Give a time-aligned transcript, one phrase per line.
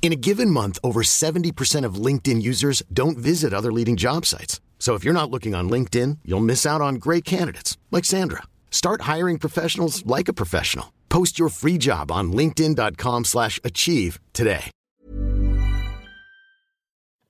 [0.00, 4.60] In a given month, over 70% of LinkedIn users don't visit other leading job sites.
[4.78, 8.42] So if you're not looking on LinkedIn, you'll miss out on great candidates like Sandra.
[8.70, 10.92] Start hiring professionals like a professional.
[11.08, 14.70] Post your free job on linkedin.com/achieve today.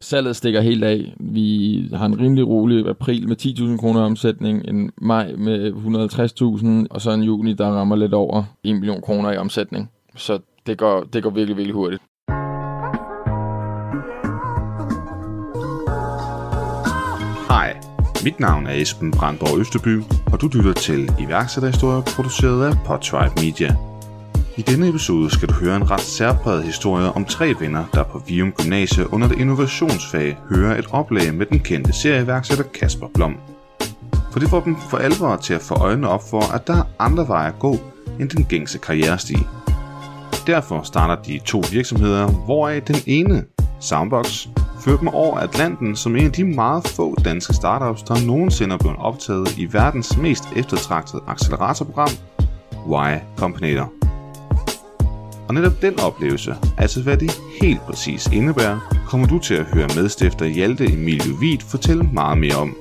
[0.00, 1.14] Salget stikker helt af.
[1.20, 7.00] Vi har en rimelig rolig april med 10.000 kroner omsætning, en maj med 150.000, og
[7.00, 9.90] så en juni, der rammer lidt over 1 million kroner i omsætning.
[10.16, 12.02] Så det går, det går virkelig, virkelig hurtigt.
[18.26, 23.76] Mit navn er Esben Brandborg Østerby, og du lytter til iværksætterhistorier produceret af Podtribe Media.
[24.56, 28.22] I denne episode skal du høre en ret særpræget historie om tre venner, der på
[28.26, 33.36] Vium Gymnasie under det innovationsfag hører et oplæg med den kendte serieværksætter Kasper Blom.
[34.32, 36.84] For det får dem for alvor til at få øjnene op for, at der er
[36.98, 37.76] andre veje at gå
[38.20, 39.46] end den gængse karrierestige.
[40.46, 43.44] Derfor starter de to virksomheder, hvoraf den ene,
[43.80, 44.46] Soundbox,
[44.80, 48.78] førte dem over Atlanten som en af de meget få danske startups, der nogensinde er
[48.78, 52.10] blevet optaget i verdens mest eftertragtede acceleratorprogram,
[52.88, 53.92] Y Combinator.
[55.48, 57.30] Og netop den oplevelse, altså hvad det
[57.62, 62.54] helt præcis indebærer, kommer du til at høre medstifter Hjalte Emilio Witt fortælle meget mere
[62.56, 62.76] om.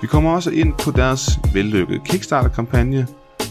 [0.00, 3.06] Vi kommer også ind på deres vellykkede Kickstarter-kampagne,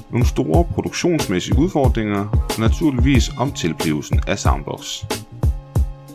[0.10, 5.04] nogle store produktionsmæssige udfordringer og naturligvis om tilblivelsen af Soundbox.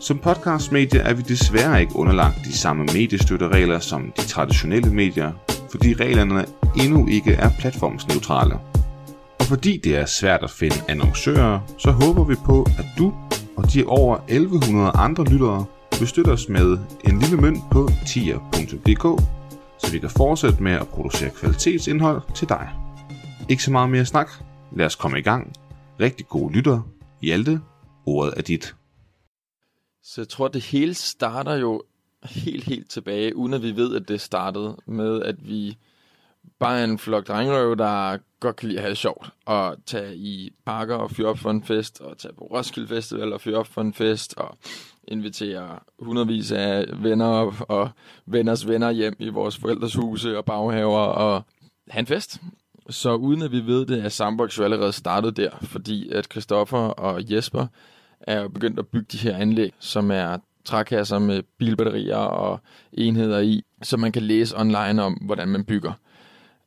[0.01, 5.31] Som podcastmedie er vi desværre ikke underlagt de samme mediestøtteregler som de traditionelle medier,
[5.71, 6.45] fordi reglerne
[6.77, 8.55] endnu ikke er platformsneutrale.
[9.39, 13.13] Og fordi det er svært at finde annoncører, så håber vi på, at du
[13.57, 15.65] og de over 1100 andre lyttere
[15.99, 19.23] vil støtte os med en lille mønt på tier.dk,
[19.79, 22.69] så vi kan fortsætte med at producere kvalitetsindhold til dig.
[23.49, 24.29] Ikke så meget mere snak.
[24.75, 25.53] Lad os komme i gang.
[25.99, 26.81] Rigtig gode lytter.
[27.21, 27.59] Hjalte,
[28.05, 28.75] ordet er dit.
[30.09, 31.81] Så jeg tror, det hele starter jo
[32.23, 35.77] helt, helt tilbage, uden at vi ved, at det startede med, at vi
[36.59, 39.29] bare er en flok drengerøv, der godt kan lide at have det sjovt.
[39.45, 43.33] Og tage i parker og fyre op for en fest, og tage på Roskilde Festival
[43.33, 44.57] og fyre op for en fest, og
[45.07, 47.89] invitere hundredvis af venner op, og
[48.25, 51.43] venners venner hjem i vores forældres huse og baghaver, og
[51.87, 52.41] have en fest.
[52.89, 56.77] Så uden at vi ved det, er Sandbox jo allerede startet der, fordi at Christoffer
[56.77, 57.67] og Jesper
[58.21, 62.59] er jo begyndt at bygge de her anlæg, som er trækasser med bilbatterier og
[62.93, 65.91] enheder i, så man kan læse online om, hvordan man bygger.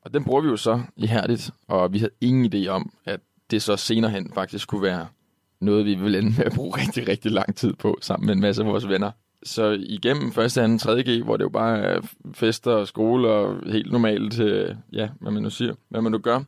[0.04, 3.20] Og den bruger vi jo så ihærdigt, og vi havde ingen idé om, at
[3.50, 5.06] det så senere hen faktisk kunne være
[5.60, 8.40] noget, vi ville ende med at bruge rigtig, rigtig lang tid på, sammen med en
[8.40, 9.10] masse af vores venner.
[9.42, 12.00] Så igennem 1., 2., 3.G, hvor det jo bare er
[12.34, 14.38] fester og skole og helt normalt,
[14.92, 16.40] ja, hvad man nu siger, hvad man nu gør,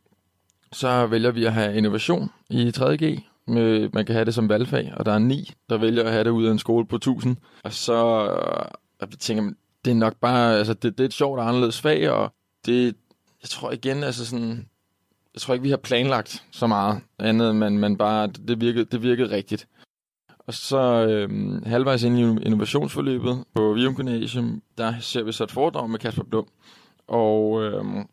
[0.73, 3.23] så vælger vi at have innovation i 3.G.
[3.47, 6.25] Med, man kan have det som valgfag, og der er ni, der vælger at have
[6.25, 7.37] det ud af en skole på 1000.
[7.65, 8.65] Og så øh,
[9.01, 11.81] jeg tænker man, det er nok bare, altså det, det er et sjovt og anderledes
[11.81, 12.33] fag, og
[12.67, 12.97] det,
[13.43, 14.69] jeg tror igen, altså sådan,
[15.35, 19.03] jeg tror ikke, vi har planlagt så meget andet, men, men bare, det virkede, det
[19.03, 19.69] virkede rigtigt.
[20.47, 25.51] Og så øhm, halvvejs ind i innovationsforløbet på Vium Gymnasium, der ser vi så et
[25.51, 26.47] foredrag med Kasper Blom.
[27.07, 28.07] Og øhm,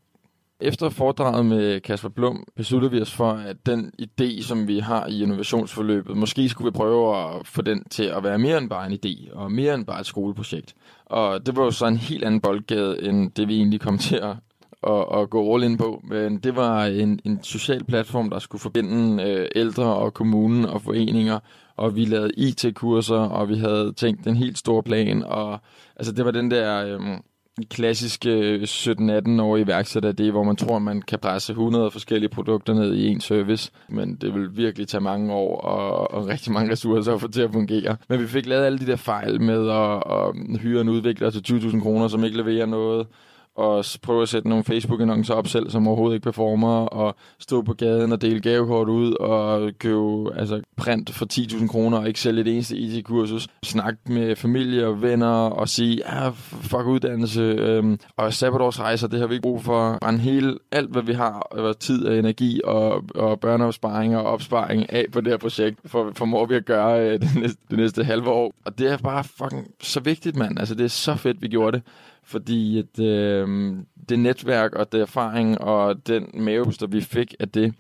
[0.61, 5.07] efter foredraget med Kasper Blum besluttede vi os for, at den idé, som vi har
[5.07, 8.91] i innovationsforløbet, måske skulle vi prøve at få den til at være mere end bare
[8.91, 10.75] en idé, og mere end bare et skoleprojekt.
[11.05, 14.15] Og det var jo så en helt anden boldgade, end det vi egentlig kom til
[14.15, 14.35] at,
[14.87, 16.01] at, at gå all in på.
[16.03, 20.81] Men det var en, en social platform, der skulle forbinde øh, ældre og kommunen og
[20.81, 21.39] foreninger,
[21.75, 25.59] og vi lavede IT-kurser, og vi havde tænkt en helt stor plan, og
[25.95, 26.85] altså det var den der...
[26.85, 27.17] Øh,
[27.69, 32.73] klassiske øh, 17-18-årige iværksætter, det er, hvor man tror, man kan presse 100 forskellige produkter
[32.73, 36.71] ned i en service, men det vil virkelig tage mange år og, og rigtig mange
[36.71, 37.97] ressourcer at få til at fungere.
[38.09, 41.53] Men vi fik lavet alle de der fejl med at, at hyre en udvikler til
[41.53, 43.07] 20.000 kroner, som ikke leverer noget,
[43.55, 47.73] og prøve at sætte nogle Facebook-annoncer op selv, som overhovedet ikke performer, og stå på
[47.73, 52.43] gaden og dele gavekort ud, og købe altså, print for 10.000 kroner, og ikke sælge
[52.43, 53.47] det eneste IT-kursus.
[53.63, 59.27] Snak med familie og venner, og sige, ja, fuck uddannelse, øhm, og sabbatårsrejser, det har
[59.27, 59.97] vi ikke brug for.
[60.01, 65.05] Brænde hele, alt hvad vi har, tid og energi, og, og børneopsparing og opsparing af
[65.11, 68.29] på det her projekt, for formår vi at gøre øh, det, næste, det næste halve
[68.29, 68.53] år.
[68.65, 70.59] Og det er bare fucking så vigtigt, mand.
[70.59, 71.81] Altså, det er så fedt, vi gjorde det
[72.31, 73.73] fordi at, øh,
[74.09, 77.73] det netværk og det erfaring og den mavepuster, vi fik af det,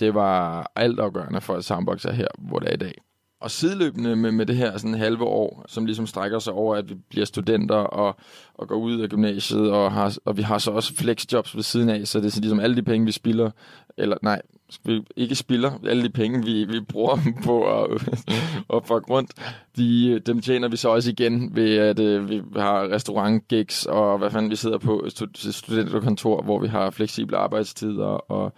[0.00, 2.94] det var altafgørende for, at Soundbox er her, hvor det er i dag.
[3.40, 6.88] Og sideløbende med, med det her sådan halve år, som ligesom strækker sig over, at
[6.88, 8.16] vi bliver studenter og,
[8.54, 11.88] og går ud af gymnasiet, og, har, og vi har så også flexjobs ved siden
[11.88, 13.50] af, så det er så ligesom alle de penge, vi spilder,
[13.98, 14.42] eller nej,
[14.84, 17.90] vi ikke spilder, alle de penge, vi, vi bruger på at,
[18.74, 19.30] at få rundt,
[19.76, 24.30] de, dem tjener vi så også igen ved, at øh, vi har restaurantgigs, og hvad
[24.30, 28.52] fanden vi sidder på studenterkontor, hvor vi har fleksible arbejdstider, og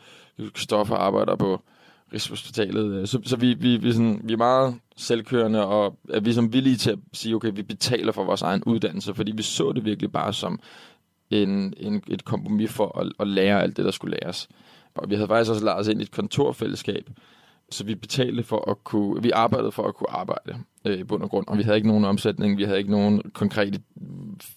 [0.54, 1.60] stoffer arbejder på
[2.12, 3.08] Rigshospitalet.
[3.08, 6.76] Så, så vi, vi, vi, sådan, vi er meget selvkørende, og er vi som villige
[6.76, 10.12] til at sige, okay, vi betaler for vores egen uddannelse, fordi vi så det virkelig
[10.12, 10.60] bare som
[11.30, 14.48] en, en, et kompromis for at, at lære alt det, der skulle læres.
[15.00, 17.11] Og vi havde faktisk også lavet os ind i et kontorfællesskab,
[17.70, 21.23] så vi betalte for at kunne, vi arbejdede for at kunne arbejde øh, i bund
[21.23, 23.81] og grund, og vi havde ikke nogen omsætning, vi havde ikke nogen konkret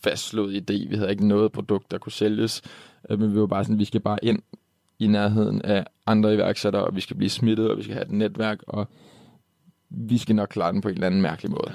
[0.04, 2.62] fastslået idé, vi havde ikke noget produkt, der kunne sælges,
[3.10, 4.40] øh, men vi var bare sådan, vi skal bare ind
[5.00, 8.12] i nærheden af andre iværksættere, og vi skal blive smittet, og vi skal have et
[8.12, 8.88] netværk, og
[9.90, 11.74] vi skal nok klare den på en eller anden mærkelig måde.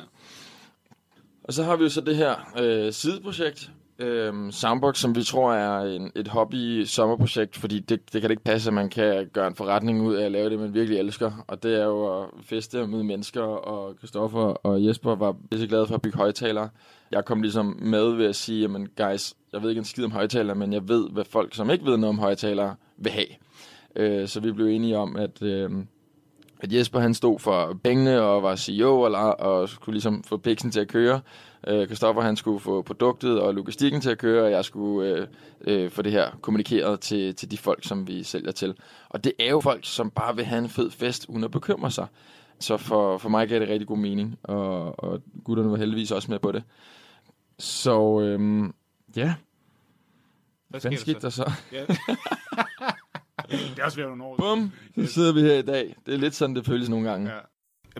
[1.45, 5.53] Og så har vi jo så det her øh, sideprojekt, øhm, Soundbox, som vi tror
[5.53, 9.47] er en, et hobby-sommerprojekt, fordi det, det kan det ikke passe, at man kan gøre
[9.47, 11.45] en forretning ud af at lave det, man virkelig elsker.
[11.47, 15.87] Og det er jo at feste med mennesker, og Christoffer og Jesper var så glade
[15.87, 16.69] for at bygge højtalere.
[17.11, 20.13] Jeg kom ligesom med ved at sige, jamen guys, jeg ved ikke en skid om
[20.13, 23.27] højtalere, men jeg ved, hvad folk, som ikke ved noget om højtalere, vil have.
[23.97, 25.71] Øh, så vi blev enige om, at, øh,
[26.61, 30.71] at Jesper han stod for pengene og var CEO og, og skulle ligesom få piksen
[30.71, 31.21] til at køre.
[31.67, 35.27] Øh, Christoffer han skulle få produktet og logistikken til at køre, og jeg skulle øh,
[35.61, 38.75] øh, få det her kommunikeret til, til de folk, som vi sælger til.
[39.09, 41.91] Og det er jo folk, som bare vil have en fed fest, uden at bekymre
[41.91, 42.07] sig.
[42.61, 46.31] Så for, for mig gav det rigtig god mening, og, og gutterne var heldigvis også
[46.31, 46.63] med på det.
[47.59, 48.75] Så øhm,
[49.17, 49.35] ja,
[50.69, 51.21] hvad, skete?
[51.21, 51.53] Der så?
[51.73, 51.85] Ja.
[53.75, 54.37] det er også været nogle år.
[54.37, 54.73] Bum,
[55.07, 55.95] så sidder vi her i dag.
[56.07, 57.31] Det er lidt sådan, det føles nogle gange.
[57.31, 57.39] Ja.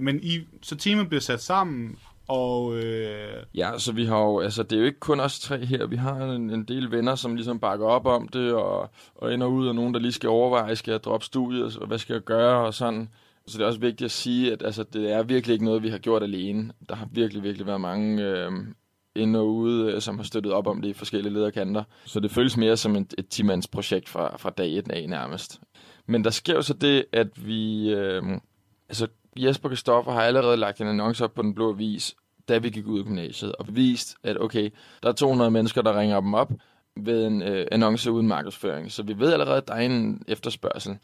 [0.01, 1.99] Men I, så teamet bliver sat sammen,
[2.29, 2.77] og...
[2.77, 3.43] Øh...
[3.55, 5.97] Ja, så vi har jo, altså det er jo ikke kun os tre her, vi
[5.97, 9.69] har en, en del venner, som ligesom bakker op om det, og, og ender ud,
[9.69, 12.67] og nogen, der lige skal overveje, skal jeg droppe studiet, og hvad skal jeg gøre,
[12.67, 13.09] og sådan.
[13.47, 15.89] Så det er også vigtigt at sige, at altså, det er virkelig ikke noget, vi
[15.89, 16.73] har gjort alene.
[16.89, 18.53] Der har virkelig, virkelig været mange øh,
[19.17, 21.85] ind og ude, øh, som har støttet op om det i forskellige lederkanter.
[22.05, 25.61] Så det føles mere som et, et 10 projekt fra, fra dag 1 af nærmest.
[26.07, 27.91] Men der sker jo så det, at vi...
[27.91, 28.23] Øh,
[28.89, 29.07] altså,
[29.37, 32.17] Jesper Kristoffer har allerede lagt en annonce op på Den Blå Avis,
[32.49, 34.71] da vi gik ud af gymnasiet, og bevist, at okay,
[35.03, 36.53] der er 200 mennesker, der ringer dem op
[36.97, 38.93] ved en øh, annonce uden markedsføring.
[38.93, 40.99] Så vi ved allerede, at der er en efterspørgsel.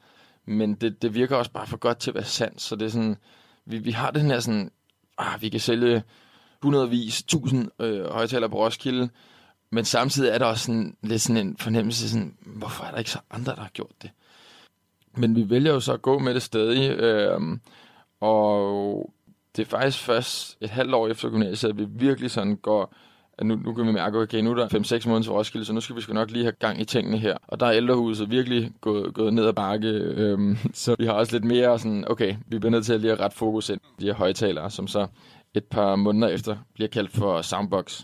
[0.47, 2.61] Men det, det virker også bare for godt til at være sandt.
[2.61, 3.17] Så det er sådan,
[3.67, 4.71] vi, vi har den her sådan,
[5.19, 6.03] ah, vi kan sælge
[6.65, 9.09] hundredvis, tusind øh, højtaler på Roskilde,
[9.71, 13.11] men samtidig er der også sådan, lidt sådan en fornemmelse, sådan, hvorfor er der ikke
[13.11, 14.11] så andre, der har gjort det?
[15.17, 17.41] Men vi vælger jo så at gå med det stadig, øh,
[18.21, 19.11] og
[19.57, 22.95] det er faktisk først et halvt år efter gymnasiet, at vi virkelig sådan går,
[23.39, 25.73] at nu, nu kan vi mærke, okay, nu er der 5-6 måneder til Roskilde, så
[25.73, 27.37] nu skal vi sgu nok lige have gang i tingene her.
[27.49, 31.33] Og der er ældrehuset virkelig gået, gået ned ad bakke, øhm, så vi har også
[31.33, 34.07] lidt mere sådan, okay, vi bliver nødt til at lige at ret fokus ind de
[34.07, 35.07] her højtalere, som så
[35.55, 38.03] et par måneder efter bliver kaldt for Soundbox.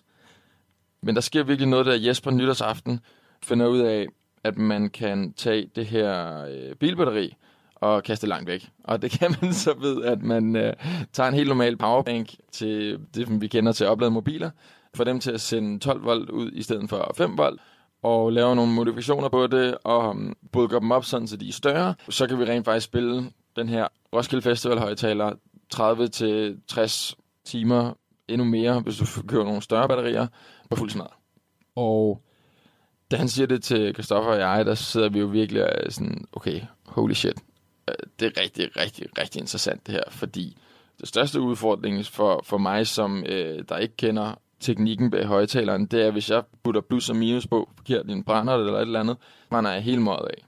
[1.03, 3.01] Men der sker virkelig noget, der Jesper nytårsaften
[3.43, 4.07] finder ud af,
[4.45, 7.37] at man kan tage det her øh, bilbatteri
[7.75, 8.71] og kaste langt væk.
[8.85, 10.73] Og det kan man så ved, at man øh,
[11.13, 14.51] tager en helt normal powerbank til det, vi kender til opladet mobiler,
[14.95, 17.61] får dem til at sende 12 volt ud i stedet for 5 volt,
[18.03, 21.53] og laver nogle modifikationer på det, og um, bulker dem op sådan, så de er
[21.53, 21.95] større.
[22.09, 25.33] Så kan vi rent faktisk spille den her Roskilde Festival højtaler
[25.75, 27.93] 30-60 timer,
[28.29, 30.27] endnu mere, hvis du køber nogle større batterier,
[30.71, 31.13] på fuld smadret.
[31.77, 32.23] Og
[33.11, 36.61] da han siger det til Christoffer og jeg, der sidder vi jo virkelig sådan, okay,
[36.87, 37.39] holy shit.
[37.89, 40.57] Øh, det er rigtig, rigtig, rigtig interessant det her, fordi
[41.01, 46.03] det største udfordring for, for mig, som øh, der ikke kender teknikken bag højtaleren, det
[46.03, 49.01] er, hvis jeg putter plus og minus på, forkert i en brænder eller et eller
[49.01, 49.17] andet,
[49.51, 50.47] man er helt meget af.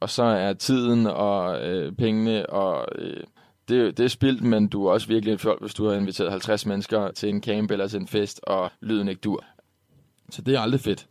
[0.00, 3.22] Og så er tiden og øh, pengene og øh,
[3.68, 6.30] det, det er spildt, men du er også virkelig en folk, hvis du har inviteret
[6.30, 9.44] 50 mennesker til en camp eller til en fest, og lyden ikke dur.
[10.30, 11.06] Så det er aldrig fedt.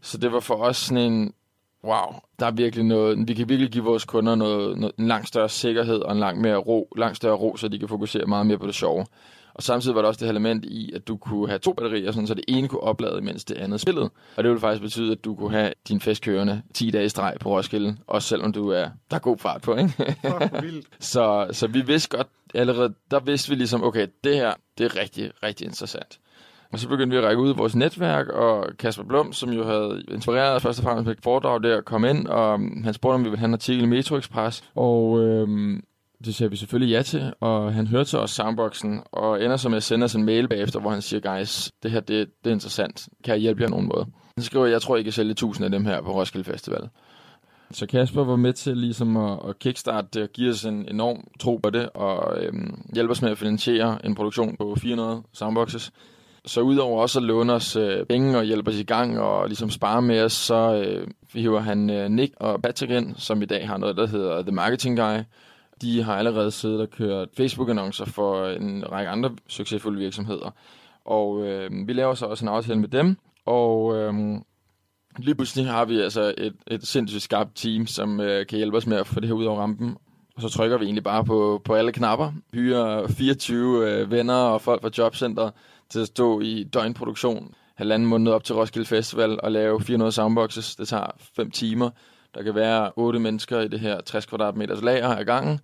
[0.00, 1.32] Så det var for os sådan en,
[1.84, 5.28] wow, der er virkelig noget, vi kan virkelig give vores kunder noget, noget, en langt
[5.28, 8.46] større sikkerhed og en langt, mere ro, langt større ro, så de kan fokusere meget
[8.46, 9.06] mere på det sjove.
[9.58, 12.26] Og samtidig var der også det element i, at du kunne have to batterier, sådan,
[12.26, 14.10] så det ene kunne oplade, mens det andet spillede.
[14.36, 17.08] Og det ville faktisk betyde, at du kunne have din fest kørende 10 dage i
[17.08, 19.92] streg på Roskilde, også selvom du er, der er god fart på, ikke?
[19.98, 20.86] Fuck, vildt.
[21.12, 24.96] så, så vi vidste godt allerede, der vidste vi ligesom, okay, det her, det er
[25.00, 26.18] rigtig, rigtig interessant.
[26.72, 29.64] Og så begyndte vi at række ud i vores netværk, og Kasper Blom, som jo
[29.64, 33.14] havde inspireret os først og fremmest med et foredrag der, kom ind, og han spurgte,
[33.14, 34.64] om vi ville have en artikel i Metro Express.
[34.74, 35.82] Og øhm,
[36.24, 39.68] det siger vi selvfølgelig ja til, og han hørte til os soundboxen, og ender så
[39.68, 42.50] med at sende os en mail bagefter, hvor han siger, guys, det her, det, det
[42.50, 43.08] er interessant.
[43.24, 44.06] Kan jeg hjælpe jer nogen måde?
[44.36, 46.88] Han skriver, jeg tror, I kan sælge tusind af dem her på Roskilde Festival.
[47.70, 51.24] Så Kasper var med til ligesom at, at kickstarte det og give os en enorm
[51.40, 55.92] tro på det, og øhm, hjælpe os med at finansiere en produktion på 400 soundboxes.
[56.46, 59.70] Så udover også at låne os øh, penge og hjælpe os i gang og ligesom
[59.70, 63.68] spare med os, så øh, hiver han øh, Nick og Patrick ind, som i dag
[63.68, 65.18] har noget, der hedder The Marketing Guy.
[65.82, 70.50] De har allerede siddet og kørt Facebook-annoncer for en række andre succesfulde virksomheder.
[71.04, 73.16] Og øh, vi laver så også en aftale med dem,
[73.46, 74.14] og øh,
[75.18, 78.86] lige pludselig har vi altså et, et sindssygt skarpt team, som øh, kan hjælpe os
[78.86, 79.96] med at få det her ud over rampen.
[80.36, 82.32] Og så trykker vi egentlig bare på, på alle knapper.
[82.54, 85.50] Hyrer 24 øh, venner og folk fra Jobcenter
[85.90, 90.76] til at stå i døgnproduktion halvanden måned op til Roskilde Festival og lave 400 soundboxes.
[90.76, 91.06] Det tager
[91.36, 91.90] 5 timer.
[92.34, 95.60] Der kan være 8 mennesker i det her 60 kvadratmeters lager ad gangen.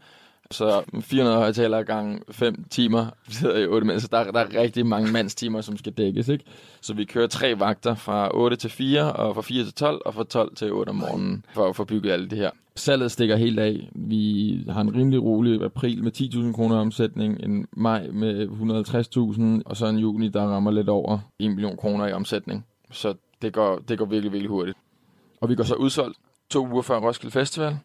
[0.51, 4.23] Så 400 højtalere gange 5 timer, sidder i 8 mennesker.
[4.23, 6.29] Der, der er rigtig mange mandstimer, som skal dækkes.
[6.29, 6.45] Ikke?
[6.81, 10.15] Så vi kører tre vagter fra 8 til 4, og fra 4 til 12, og
[10.15, 12.51] fra 12 til 8 om morgenen, for at få bygget alt det her.
[12.77, 13.91] Salget stikker helt af.
[13.95, 19.77] Vi har en rimelig rolig april med 10.000 kroner omsætning, en maj med 150.000, og
[19.77, 22.67] så en juni, der rammer lidt over 1 million kroner i omsætning.
[22.91, 24.79] Så det går, det går virkelig, virkelig hurtigt.
[25.41, 26.19] Og vi går så udsolgt
[26.55, 27.79] to uger før Roskilde Festival,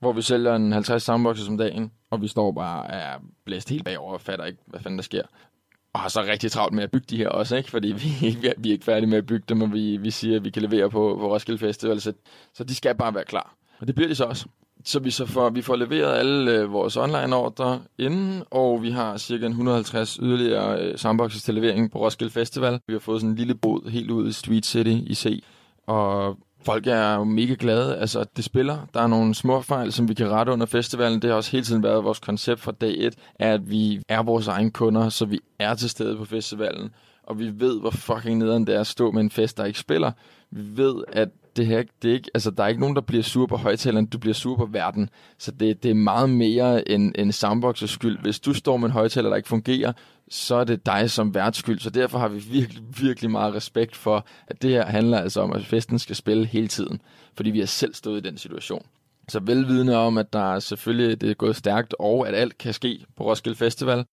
[0.00, 3.84] hvor vi sælger en 50 soundboxes om dagen, og vi står bare er blæst helt
[3.84, 5.22] bagover og fatter ikke, hvad fanden der sker.
[5.92, 7.70] Og har så rigtig travlt med at bygge de her også, ikke?
[7.70, 10.10] fordi vi, vi, er, vi er ikke færdige med at bygge dem, og vi, vi
[10.10, 12.12] siger, at vi kan levere på, på Roskilde Festival, så,
[12.54, 13.54] så de skal bare være klar.
[13.80, 14.46] Og det bliver de så også.
[14.84, 19.16] Så vi, så får, vi får leveret alle øh, vores online-ordre inden, og vi har
[19.16, 22.80] cirka 150 yderligere øh, soundboxes til levering på Roskilde Festival.
[22.86, 25.44] Vi har fået sådan en lille bod helt ud i Street City i C,
[25.86, 27.98] og folk er jo mega glade.
[27.98, 28.78] Altså, det spiller.
[28.94, 31.22] Der er nogle små fejl, som vi kan rette under festivalen.
[31.22, 34.48] Det har også hele tiden været vores koncept fra dag et, at vi er vores
[34.48, 36.90] egne kunder, så vi er til stede på festivalen.
[37.22, 39.78] Og vi ved, hvor fucking nederen det er at stå med en fest, der ikke
[39.78, 40.12] spiller.
[40.50, 43.22] Vi ved, at det her, det er ikke, altså, der er ikke nogen, der bliver
[43.22, 45.10] sur på højtaleren, du bliver sur på verden.
[45.38, 48.18] Så det, det er meget mere end, end soundboxers skyld.
[48.18, 49.92] Hvis du står med en højtaler, der ikke fungerer,
[50.28, 51.78] så er det dig som værts skyld.
[51.78, 55.52] Så derfor har vi virkelig, virkelig meget respekt for, at det her handler altså om,
[55.52, 57.00] at festen skal spille hele tiden.
[57.34, 58.86] Fordi vi har selv stået i den situation.
[59.28, 62.74] Så velvidende om, at der er selvfølgelig det er gået stærkt, og at alt kan
[62.74, 64.04] ske på Roskilde Festival,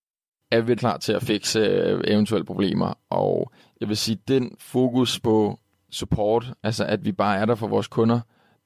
[0.51, 2.93] er vi klar til at fikse øh, eventuelle problemer.
[3.09, 5.59] Og jeg vil sige, den fokus på
[5.91, 8.19] support, altså at vi bare er der for vores kunder,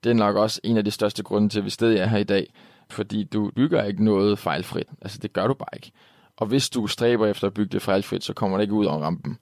[0.03, 2.17] det er nok også en af de største grunde til, at vi stadig er her
[2.17, 2.53] i dag.
[2.89, 4.87] Fordi du bygger ikke noget fejlfrit.
[5.01, 5.91] Altså det gør du bare ikke.
[6.37, 9.03] Og hvis du stræber efter at bygge det fejlfrit, så kommer det ikke ud over
[9.03, 9.37] rampen.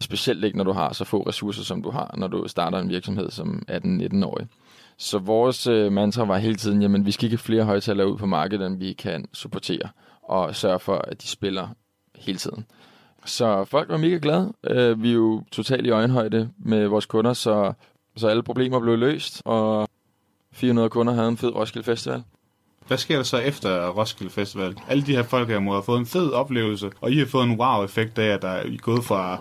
[0.00, 2.88] Specielt ikke, når du har så få ressourcer, som du har, når du starter en
[2.88, 4.46] virksomhed som 18-19-årig.
[4.98, 8.18] Så vores øh, mantra var hele tiden, jamen vi skal ikke have flere højtalere ud
[8.18, 9.88] på markedet, end vi kan supportere
[10.22, 11.68] og sørge for, at de spiller
[12.14, 12.66] hele tiden.
[13.26, 14.52] Så folk var mega glade.
[14.70, 17.72] Øh, vi er jo totalt i øjenhøjde med vores kunder, så,
[18.16, 19.88] så alle problemer blev løst, og
[20.52, 22.22] 400 kunder havde en fed Roskilde Festival.
[22.86, 24.76] Hvad sker der så efter Roskilde Festival?
[24.88, 27.44] Alle de her folk her må have fået en fed oplevelse, og I har fået
[27.44, 29.36] en wow-effekt af, at der er gået fra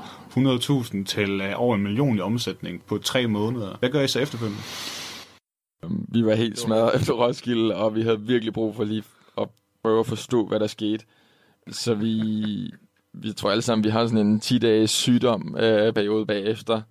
[0.97, 3.77] 100.000 til uh, over en million i omsætning på tre måneder.
[3.79, 4.61] Hvad gør I så efterfølgende?
[5.87, 9.03] Vi var helt smadret efter Roskilde, og vi havde virkelig brug for lige
[9.37, 9.47] at
[9.83, 11.05] prøve at forstå, hvad der skete.
[11.71, 12.21] Så vi,
[13.21, 16.81] vi tror alle sammen, vi har sådan en 10-dages sygdom øh, periode bagefter,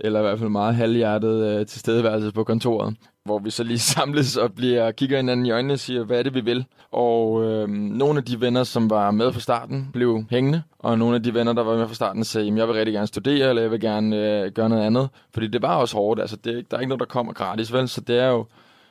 [0.00, 4.36] eller i hvert fald meget halvhjertet øh, tilstedeværelse på kontoret, hvor vi så lige samles
[4.36, 6.64] og bliver, kigger hinanden i øjnene og siger, hvad er det, vi vil.
[6.92, 11.16] Og øh, nogle af de venner, som var med fra starten, blev hængende, og nogle
[11.16, 13.62] af de venner, der var med fra starten, sagde, jeg vil rigtig gerne studere, eller
[13.62, 15.08] jeg vil gerne øh, gøre noget andet.
[15.34, 17.88] Fordi det var også hårdt, altså det, der er ikke noget, der kommer gratis, vel?
[17.88, 18.46] Så det er jo,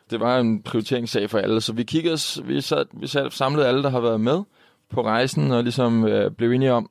[0.09, 1.61] det var en prioriteringssag for alle.
[1.61, 4.43] Så vi kiggede, vi, sad, vi sad, samlede alle, der har været med
[4.93, 6.89] på rejsen, og ligesom øh, blev enige om,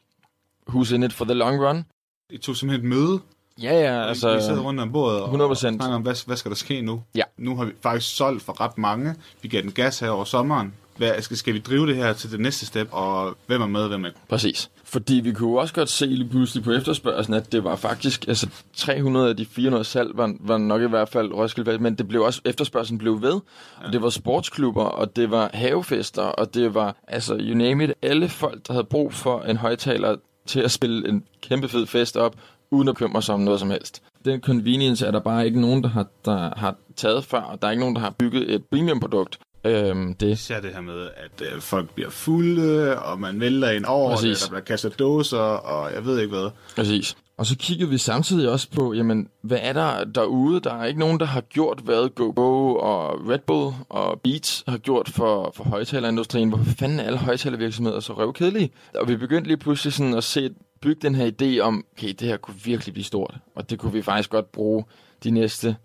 [0.70, 1.84] who's in it for the long run.
[2.30, 3.20] I tog simpelthen et møde,
[3.62, 4.36] Ja, ja, altså...
[4.36, 5.42] I sidder rundt om bordet og 100%.
[5.42, 7.02] og snakker om, hvad, hvad skal der ske nu?
[7.14, 7.22] Ja.
[7.38, 9.14] Nu har vi faktisk solgt for ret mange.
[9.42, 10.74] Vi gav den gas her over sommeren.
[10.96, 13.88] Hvad, skal, skal vi drive det her til det næste step, og hvem er med,
[13.88, 14.70] hvem er Præcis.
[14.84, 18.48] Fordi vi kunne også godt se lige pludselig på efterspørgselen, at det var faktisk, altså
[18.76, 22.22] 300 af de 400 salg var, var nok i hvert fald Roskilde men det blev
[22.22, 23.40] også, efterspørgselen blev ved.
[23.80, 23.86] Ja.
[23.86, 27.92] Og det var sportsklubber, og det var havefester, og det var, altså you name it,
[28.02, 32.16] alle folk, der havde brug for en højtaler til at spille en kæmpe fed fest
[32.16, 32.36] op,
[32.70, 34.02] uden at bekymre sig om noget som helst.
[34.24, 37.68] Den convenience er der bare ikke nogen, der har, der har taget før, og der
[37.68, 39.38] er ikke nogen, der har bygget et premium produkt.
[39.66, 40.32] Øhm, det.
[40.32, 44.40] Især det her med, at øh, folk bliver fulde, og man vælter ind over det,
[44.42, 46.50] der bliver kastet dåser, og jeg ved ikke hvad.
[46.76, 47.16] Præcis.
[47.38, 50.60] Og så kiggede vi samtidig også på, jamen, hvad er der derude?
[50.60, 54.78] Der er ikke nogen, der har gjort, hvad GoGo og Red Bull og Beats har
[54.78, 56.48] gjort for, for højtalerindustrien.
[56.48, 58.70] Hvorfor fanden er alle højtalervirksomheder så røvkedelige?
[58.94, 62.28] Og vi begyndte lige pludselig sådan at se, bygge den her idé om, okay, det
[62.28, 63.34] her kunne virkelig blive stort.
[63.54, 64.84] Og det kunne vi faktisk godt bruge
[65.24, 65.76] de næste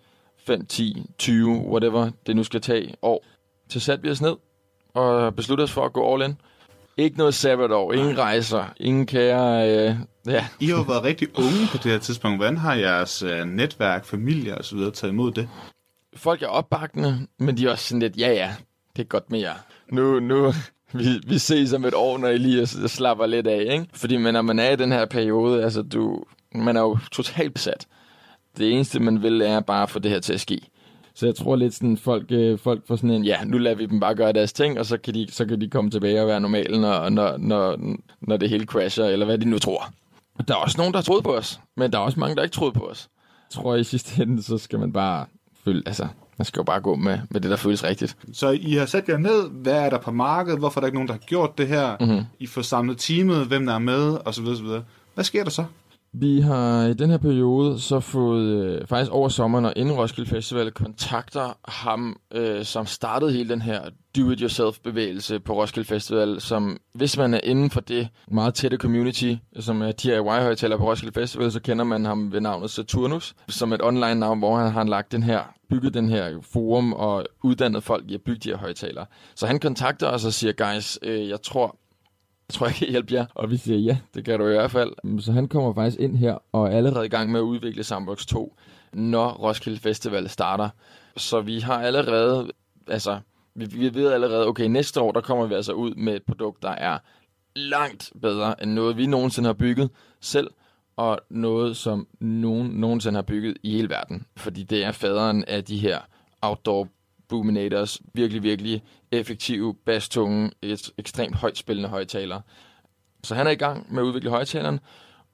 [0.46, 3.26] 5, 10, 20, whatever det nu skal tage år.
[3.72, 4.36] Så satte vi os ned
[4.94, 6.38] og besluttede os for at gå all in.
[6.98, 9.70] Ikke noget sabbatår, ingen rejser, ingen kære...
[9.70, 9.96] Øh,
[10.28, 10.48] ja.
[10.60, 12.38] I har jo været rigtig unge på det her tidspunkt.
[12.38, 15.50] Hvordan har jeres øh, netværk, familie videre taget imod det?
[16.16, 18.56] Folk er opbakkende, men de er også sådan lidt, ja ja,
[18.96, 19.54] det er godt med jer.
[19.92, 20.54] Nu, nu,
[20.94, 23.86] vi, vi ses om et år, når I lige slapper lidt af, ikke?
[23.94, 26.24] Fordi men, når man er i den her periode, altså du,
[26.56, 27.88] man er jo totalt besat.
[28.58, 30.62] Det eneste, man vil, er bare at få det her til at ske.
[31.22, 33.86] Så jeg tror lidt sådan, folk, øh, folk får sådan en, ja, nu lader vi
[33.86, 36.28] dem bare gøre deres ting, og så kan de, så kan de komme tilbage og
[36.28, 37.78] være normale, når, når, når,
[38.22, 39.90] når det hele crasher, eller hvad de nu tror.
[40.48, 42.54] Der er også nogen, der troet på os, men der er også mange, der ikke
[42.54, 43.10] troede på os.
[43.50, 45.26] Jeg tror i sidste ende, så skal man bare
[45.66, 48.18] følge, altså, man skal jo bare gå med, med det, der føles rigtigt.
[48.34, 50.98] Så I har sat jer ned, hvad er der på markedet, hvorfor er der ikke
[50.98, 51.98] nogen, der har gjort det her?
[52.00, 52.26] Mm-hmm.
[52.40, 54.84] I får samlet teamet, hvem der er med, og så videre, så videre.
[55.14, 55.66] Hvad sker der så?
[56.14, 60.30] Vi har i den her periode så fået, øh, faktisk over sommeren og inden Roskilde
[60.30, 63.82] Festival, kontakter ham, øh, som startede hele den her
[64.18, 69.82] do-it-yourself-bevægelse på Roskilde Festival, som hvis man er inden for det meget tætte community, som
[69.82, 74.16] er DIY-højtaler på Roskilde Festival, så kender man ham ved navnet Saturnus, som et online
[74.16, 78.14] navn, hvor han har lagt den her bygget den her forum og uddannet folk i
[78.14, 79.06] at bygge de her højtalere.
[79.36, 81.76] Så han kontakter os og siger, guys, øh, jeg tror,
[82.52, 83.26] jeg tror, jeg kan hjælpe jer.
[83.36, 85.22] Og vi siger, ja, det kan du i hvert fald.
[85.22, 88.26] Så han kommer faktisk ind her og er allerede i gang med at udvikle Sandbox
[88.26, 88.56] 2,
[88.94, 90.70] når Roskilde Festival starter.
[91.18, 92.52] Så vi har allerede,
[92.88, 93.20] altså,
[93.56, 96.64] vi, vi ved allerede, okay, næste år, der kommer vi altså ud med et produkt,
[96.64, 96.98] der er
[97.56, 99.90] langt bedre end noget, vi nogensinde har bygget
[100.22, 100.50] selv,
[100.96, 104.26] og noget, som nogen nogensinde har bygget i hele verden.
[104.38, 106.00] Fordi det er faderen af de her
[106.42, 106.88] outdoor
[107.32, 112.42] Boominators virkelig, virkelig effektive, basstunge, et ekstremt højt spillende højtaler.
[113.24, 114.80] Så han er i gang med at udvikle højtaleren,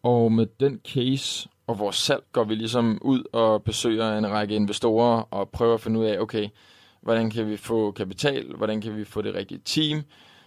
[0.04, 4.56] og med den case og vores salg går vi ligesom ud og besøger en række
[4.56, 6.48] investorer og prøver at finde ud af, okay,
[7.02, 10.04] hvordan kan vi få kapital, hvordan kan vi få det rigtige team.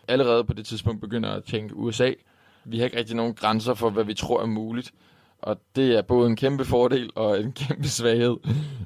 [0.09, 2.13] Allerede på det tidspunkt begynder at tænke USA.
[2.65, 4.93] Vi har ikke rigtig nogen grænser for, hvad vi tror er muligt.
[5.42, 8.37] Og det er både en kæmpe fordel og en kæmpe svaghed.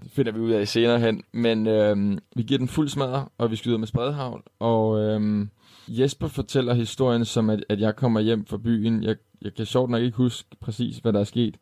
[0.02, 1.22] Det finder vi ud af senere hen.
[1.32, 4.42] Men øhm, vi giver den fuld smadre, og vi skyder med spredhavl.
[4.58, 5.50] Og øhm,
[5.88, 9.02] Jesper fortæller historien som, at, at jeg kommer hjem fra byen.
[9.02, 11.56] Jeg, jeg kan sjovt nok ikke huske præcis, hvad der er sket.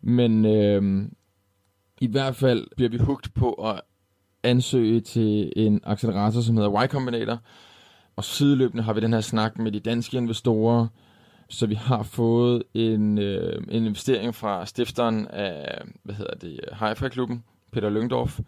[0.00, 1.12] Men øhm,
[2.00, 3.80] i hvert fald bliver vi hugt på at
[4.42, 7.38] ansøge til en accelerator, som hedder Y Combinator.
[8.16, 10.86] Og sideløbende har vi den her snak med de danske investorer,
[11.50, 17.44] så vi har fået en, øh, en investering fra stifteren af, hvad hedder det, Hi-Fi-klubben,
[17.72, 18.40] Peter Lyngdorf.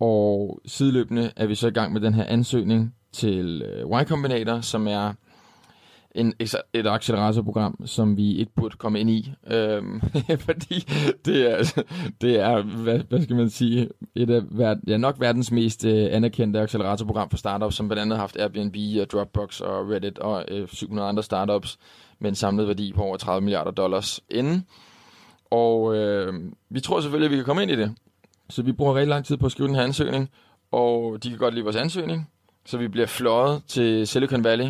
[0.00, 4.60] Og sideløbende er vi så i gang med den her ansøgning til øh, Y Combinator,
[4.60, 5.12] som er
[6.16, 6.34] en,
[6.72, 10.00] et acceleratorprogram, som vi ikke burde komme ind i, øhm,
[10.48, 10.86] fordi
[11.24, 11.82] det er,
[12.20, 16.08] det er hvad, hvad skal man sige, et af ver, ja, nok verdens mest øh,
[16.10, 20.44] anerkendte acceleratorprogram for startups, som blandt andet har haft Airbnb og Dropbox og Reddit og
[20.48, 21.78] øh, 700 andre startups
[22.18, 24.66] med en samlet værdi på over 30 milliarder dollars inden.
[25.50, 26.34] Og øh,
[26.70, 27.94] vi tror selvfølgelig, at vi kan komme ind i det.
[28.50, 30.30] Så vi bruger rigtig lang tid på at skrive den her ansøgning,
[30.72, 32.30] og de kan godt lide vores ansøgning.
[32.66, 34.68] Så vi bliver fløjet til Silicon Valley,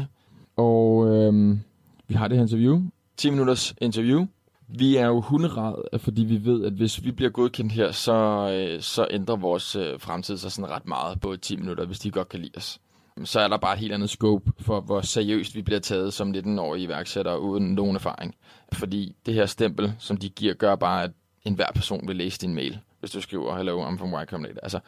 [0.56, 1.60] og øhm,
[2.08, 2.82] vi har det her interview.
[3.16, 4.26] 10 minutters interview.
[4.68, 8.12] Vi er jo hunderad, fordi vi ved, at hvis vi bliver godkendt her, så,
[8.52, 12.10] øh, så ændrer vores øh, fremtid sig sådan ret meget på 10 minutter, hvis de
[12.10, 12.80] godt kan lide os.
[13.24, 16.30] Så er der bare et helt andet scope for, hvor seriøst vi bliver taget som
[16.30, 18.34] 19-årige iværksættere uden nogen erfaring.
[18.72, 21.10] Fordi det her stempel, som de giver, gør bare, at
[21.44, 24.60] enhver person vil læse din mail, hvis du skriver, hello, I'm from Y Combinator.
[24.62, 24.80] Altså,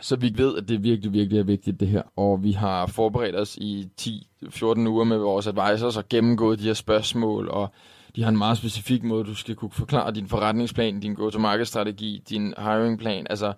[0.00, 2.02] så vi ved, at det virkelig, virkelig er vigtigt, det her.
[2.16, 6.74] Og vi har forberedt os i 10-14 uger med vores advisors og gennemgået de her
[6.74, 7.72] spørgsmål, og
[8.16, 12.54] de har en meget specifik måde, du skal kunne forklare din forretningsplan, din go-to-market-strategi, din
[12.58, 13.26] hiringplan.
[13.30, 13.52] Altså,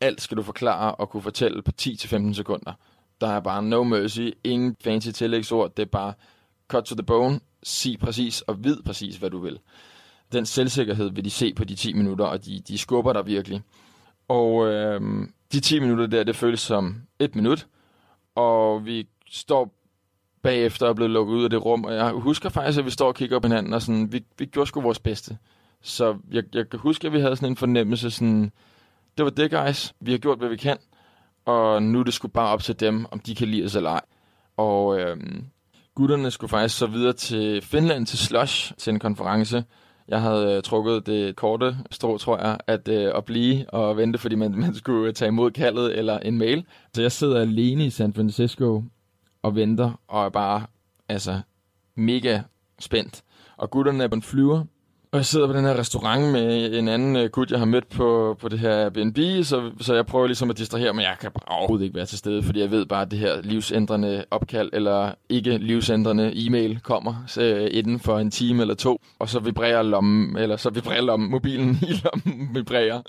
[0.00, 2.72] alt skal du forklare og kunne fortælle på 10-15 sekunder.
[3.20, 6.12] Der er bare no mercy, ingen fancy tillægsord, det er bare
[6.68, 9.58] cut to the bone, sig præcis og vid præcis, hvad du vil.
[10.32, 13.62] Den selvsikkerhed vil de se på de 10 minutter, og de, de skubber dig virkelig.
[14.32, 15.00] Og øh,
[15.52, 17.66] de 10 minutter der, det føles som et minut,
[18.34, 19.74] og vi står
[20.42, 23.08] bagefter og blevet lukket ud af det rum, og jeg husker faktisk, at vi står
[23.08, 25.38] og kigger på hinanden, og sådan, vi, vi gjorde sgu vores bedste.
[25.82, 28.52] Så jeg, jeg kan huske, at vi havde sådan en fornemmelse, sådan,
[29.18, 30.78] det var det, guys, vi har gjort, hvad vi kan,
[31.44, 33.90] og nu er det sgu bare op til dem, om de kan lide os eller
[33.90, 34.00] ej.
[34.56, 35.16] Og øh,
[35.94, 39.64] gutterne skulle faktisk så videre til Finland til Slush, til en konference.
[40.08, 44.18] Jeg havde øh, trukket det korte strå, tror jeg, at, øh, at blive og vente,
[44.18, 46.64] fordi man, man skulle tage imod kaldet eller en mail.
[46.94, 48.84] Så jeg sidder alene i San Francisco
[49.42, 50.66] og venter, og er bare
[51.08, 51.40] altså
[51.94, 52.40] mega
[52.78, 53.22] spændt.
[53.56, 54.64] Og gutterne er på en flyver,
[55.12, 57.88] og jeg sidder på den her restaurant med en anden øh, gut, jeg har mødt
[57.88, 61.30] på, på det her Airbnb, så, så jeg prøver ligesom at distrahere, men jeg kan
[61.46, 65.12] overhovedet ikke være til stede, fordi jeg ved bare, at det her livsændrende opkald, eller
[65.28, 70.36] ikke livsændrende e-mail kommer så, inden for en time eller to, og så vibrerer lommen,
[70.36, 73.02] eller så vibrerer lommen, mobilen i lommen vibrerer.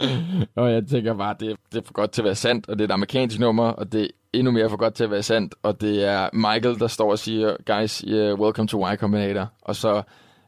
[0.55, 2.81] og jeg tænker bare, det, det er for godt til at være sandt, og det
[2.83, 5.55] er et amerikansk nummer, og det er endnu mere for godt til at være sandt,
[5.63, 9.75] og det er Michael, der står og siger, guys, yeah, welcome to Y Combinator, og
[9.75, 10.03] så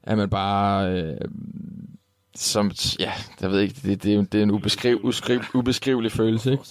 [0.05, 0.91] er man bare...
[0.91, 1.17] Øh,
[2.35, 6.63] som, ja, jeg ved ikke, det, det, det er en ubeskriv, uskriv, ubeskrivelig følelse, ikke?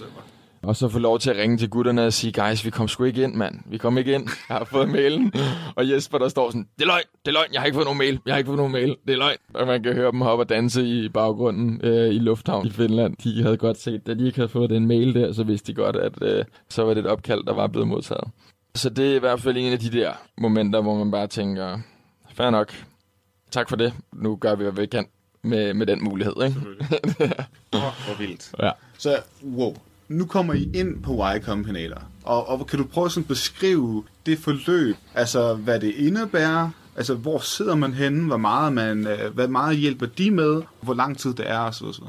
[0.62, 3.04] Og så få lov til at ringe til gutterne og sige, guys, vi kom sgu
[3.04, 3.54] ikke ind, mand.
[3.66, 4.28] Vi kom ikke ind.
[4.48, 5.32] Jeg har fået mailen.
[5.76, 7.86] Og Jesper, der står sådan, det er løgn, det er løgn, jeg har ikke fået
[7.86, 8.20] nogen mail.
[8.26, 9.36] Jeg har ikke fået nogen mail, det er løgn.
[9.54, 13.16] Og man kan høre dem hoppe og danse i baggrunden øh, i lufthavn i Finland.
[13.24, 15.76] De havde godt set, da de ikke havde fået den mail der, så vidste de
[15.76, 18.24] godt, at øh, så var det et opkald, der var blevet modtaget.
[18.74, 21.78] Så det er i hvert fald en af de der momenter, hvor man bare tænker,
[22.34, 22.72] fair nok,
[23.54, 23.94] tak for det.
[24.12, 25.06] Nu gør vi, hvad vi kan
[25.42, 26.34] med, med den mulighed.
[26.44, 26.56] Ikke?
[27.70, 28.52] Hvor vildt.
[28.62, 28.70] Ja.
[28.98, 29.76] Så, wow.
[30.08, 32.02] Nu kommer I ind på Y Combinator.
[32.22, 34.96] Og, og kan du prøve at beskrive det forløb?
[35.14, 36.70] Altså, hvad det indebærer?
[36.96, 38.26] Altså, hvor sidder man henne?
[38.26, 40.62] Hvor meget, man, øh, hvad meget hjælper de med?
[40.80, 41.58] Hvor lang tid det er?
[41.58, 42.02] Og så, så.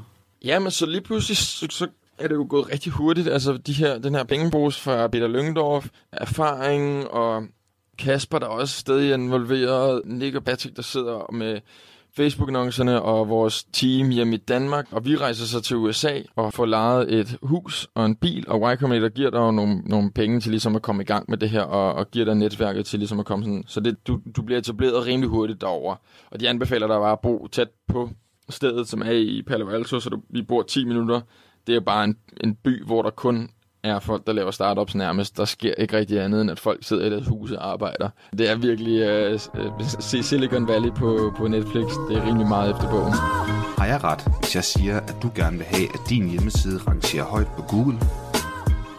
[0.44, 3.28] Ja, men så lige pludselig, så, så er det jo gået rigtig hurtigt.
[3.28, 7.44] Altså, de her, den her pengepose fra Peter Lyngdorf, erfaring og
[7.98, 11.60] Kasper, der også stadig involveret, Nick og Patrick, der sidder med
[12.18, 16.66] Facebook-annoncerne og vores team hjemme i Danmark, og vi rejser så til USA og får
[16.66, 20.52] lejet et hus og en bil, og Y Combinator giver dig nogle, nogle penge til
[20.52, 23.20] ligesom at komme i gang med det her, og, og giver dig netværket til ligesom
[23.20, 25.96] at komme sådan, så det, du, du bliver etableret rimelig hurtigt derover.
[26.32, 28.10] Og de anbefaler dig bare at bo tæt på
[28.50, 31.22] stedet, som er i Palo Alto, så du, vi bor 10 minutter.
[31.68, 33.50] Det er bare en, en by, hvor der kun
[33.86, 35.38] er folk, der laver startups nærmest.
[35.38, 38.10] Der sker ikke rigtig andet, end at folk sidder i deres huse og arbejder.
[38.38, 39.40] Det er virkelig uh,
[40.00, 41.86] se Silicon Valley på, på Netflix.
[42.10, 43.14] Det er rimelig meget efter bogen.
[43.78, 47.26] Har jeg ret, hvis jeg siger, at du gerne vil have, at din hjemmeside rangerer
[47.26, 48.00] højt på Google?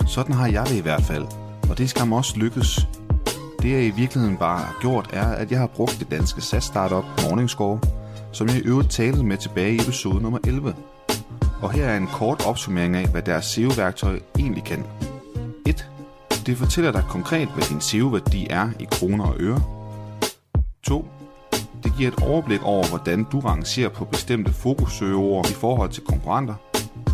[0.07, 1.25] Sådan har jeg det i hvert fald,
[1.71, 2.87] og det skal også lykkes.
[3.63, 7.05] Det jeg i virkeligheden bare har gjort, er, at jeg har brugt det danske SaaS-startup
[7.23, 7.81] Morningscore,
[8.33, 10.75] som jeg i øvrigt talte med tilbage i episode nummer 11.
[11.63, 14.85] Og her er en kort opsummering af, hvad deres SEO-værktøj egentlig kan.
[15.67, 15.87] 1.
[16.47, 19.63] Det fortæller dig konkret, hvad din SEO-værdi er i kroner og øre.
[20.83, 21.09] 2.
[21.85, 26.55] Det giver et overblik over, hvordan du rangerer på bestemte fokussøgeord i forhold til konkurrenter.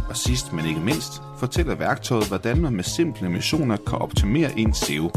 [0.09, 4.77] Og sidst, men ikke mindst, fortæller værktøjet, hvordan man med simple missioner kan optimere ens
[4.77, 5.11] SEO.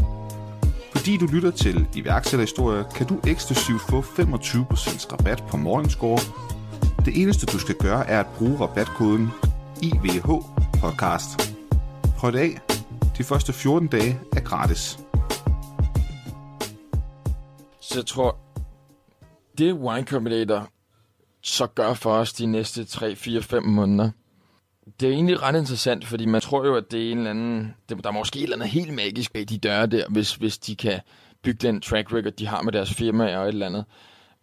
[0.95, 6.19] Fordi du lytter til iværksætterhistorier, kan du eksklusivt få 25% rabat på Morningscore
[7.05, 9.29] det eneste du skal gøre er at bruge rabatkoden
[9.81, 10.27] IVH
[10.81, 11.55] podcast.
[12.17, 12.61] Prøv det af.
[13.17, 14.99] De første 14 dage er gratis.
[17.81, 18.37] Så jeg tror,
[19.57, 20.69] det Wine Combinator
[21.41, 24.11] så gør for os de næste 3, 4, 5 måneder,
[24.99, 27.75] det er egentlig ret interessant, fordi man tror jo, at det er en eller anden...
[27.89, 30.75] Der er måske et eller andet helt magisk bag de døre der, hvis, hvis de
[30.75, 30.99] kan
[31.43, 33.85] bygge den track record, de har med deres firma og et eller andet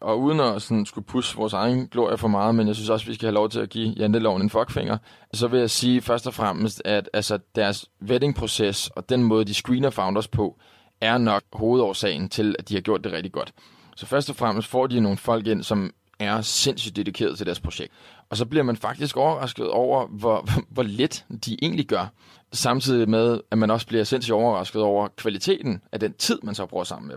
[0.02, 3.06] og uden at sådan skulle pusse vores egen glorie for meget, men jeg synes også,
[3.06, 4.98] vi skal have lov til at give janteloven en fuckfinger,
[5.32, 9.54] så vil jeg sige først og fremmest, at altså, deres vettingproces og den måde, de
[9.54, 10.58] screener founders på,
[11.00, 13.52] er nok hovedårsagen til, at de har gjort det rigtig godt.
[13.96, 17.60] Så først og fremmest får de nogle folk ind, som er sindssygt dedikeret til deres
[17.60, 17.92] projekt.
[18.30, 22.06] Og så bliver man faktisk overrasket over, hvor, hvor lidt de egentlig gør.
[22.52, 26.66] Samtidig med, at man også bliver sindssygt overrasket over kvaliteten af den tid, man så
[26.66, 27.16] bruger sammen med.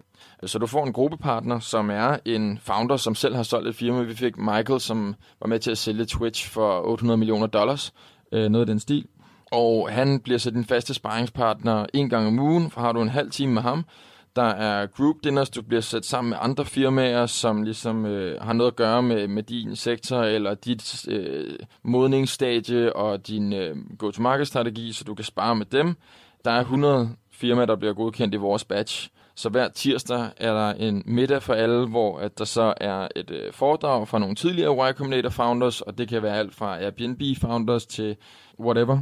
[0.50, 4.02] Så du får en gruppepartner, som er en founder, som selv har solgt et firma.
[4.02, 7.94] Vi fik Michael, som var med til at sælge Twitch for 800 millioner dollars.
[8.32, 9.06] Øh, noget af den stil.
[9.52, 13.10] Og han bliver så din faste sparringspartner en gang om ugen, for har du en
[13.10, 13.86] halv time med ham,
[14.36, 18.54] der er group dinners, du bliver sat sammen med andre firmaer, som ligesom øh, har
[18.54, 24.91] noget at gøre med, med din sektor eller dit øh, modningsstadie og din øh, go-to-market-strategi,
[24.91, 25.95] så du kan spare med dem.
[26.45, 29.10] Der er 100 firmaer, der bliver godkendt i vores batch.
[29.36, 33.32] Så hver tirsdag er der en middag for alle, hvor at der så er et
[33.32, 37.21] øh, foredrag fra nogle tidligere Y Combinator founders, og det kan være alt fra Airbnb
[37.41, 38.15] founders til
[38.60, 39.00] whatever.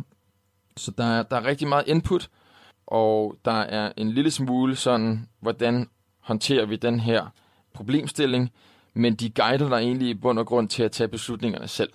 [0.78, 2.30] Så der er, der er rigtig meget input,
[2.88, 7.26] og der er en lille smule sådan, hvordan håndterer vi den her
[7.74, 8.52] problemstilling,
[8.93, 11.89] men de guider dig egentlig i bund og grund til at tage beslutningerne selv.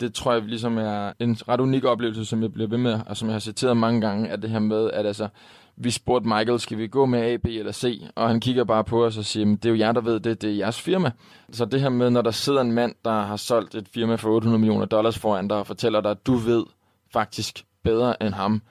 [0.00, 3.16] Det tror jeg ligesom er en ret unik oplevelse, som jeg bliver ved med, og
[3.16, 5.28] som jeg har citeret mange gange, at det her med, at altså,
[5.76, 8.02] vi spurgte Michael, skal vi gå med A, B eller C?
[8.14, 10.42] Og han kigger bare på os og siger, det er jo jer, der ved det,
[10.42, 11.10] det er jeres firma.
[11.52, 14.30] Så det her med, når der sidder en mand, der har solgt et firma for
[14.30, 16.64] 800 millioner dollars foran dig, og fortæller dig, at du ved
[17.12, 18.62] faktisk bedre end ham,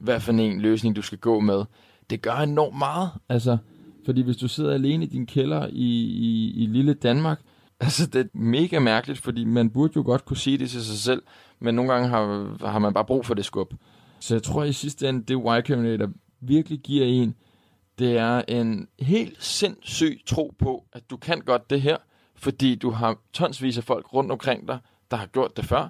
[0.00, 1.64] hvad for en løsning du skal gå med,
[2.10, 3.10] det gør enormt meget.
[3.28, 3.58] Altså,
[4.04, 7.40] fordi hvis du sidder alene i din kælder i, i, i lille Danmark,
[7.80, 10.98] altså det er mega mærkeligt, fordi man burde jo godt kunne sige det til sig
[10.98, 11.22] selv,
[11.60, 13.74] men nogle gange har, har man bare brug for det skub.
[14.20, 16.10] Så jeg tror i sidste ende, det Y Combinator
[16.40, 17.34] virkelig giver en,
[17.98, 21.96] det er en helt sindssyg tro på, at du kan godt det her,
[22.36, 24.78] fordi du har tonsvis af folk rundt omkring dig,
[25.10, 25.88] der har gjort det før,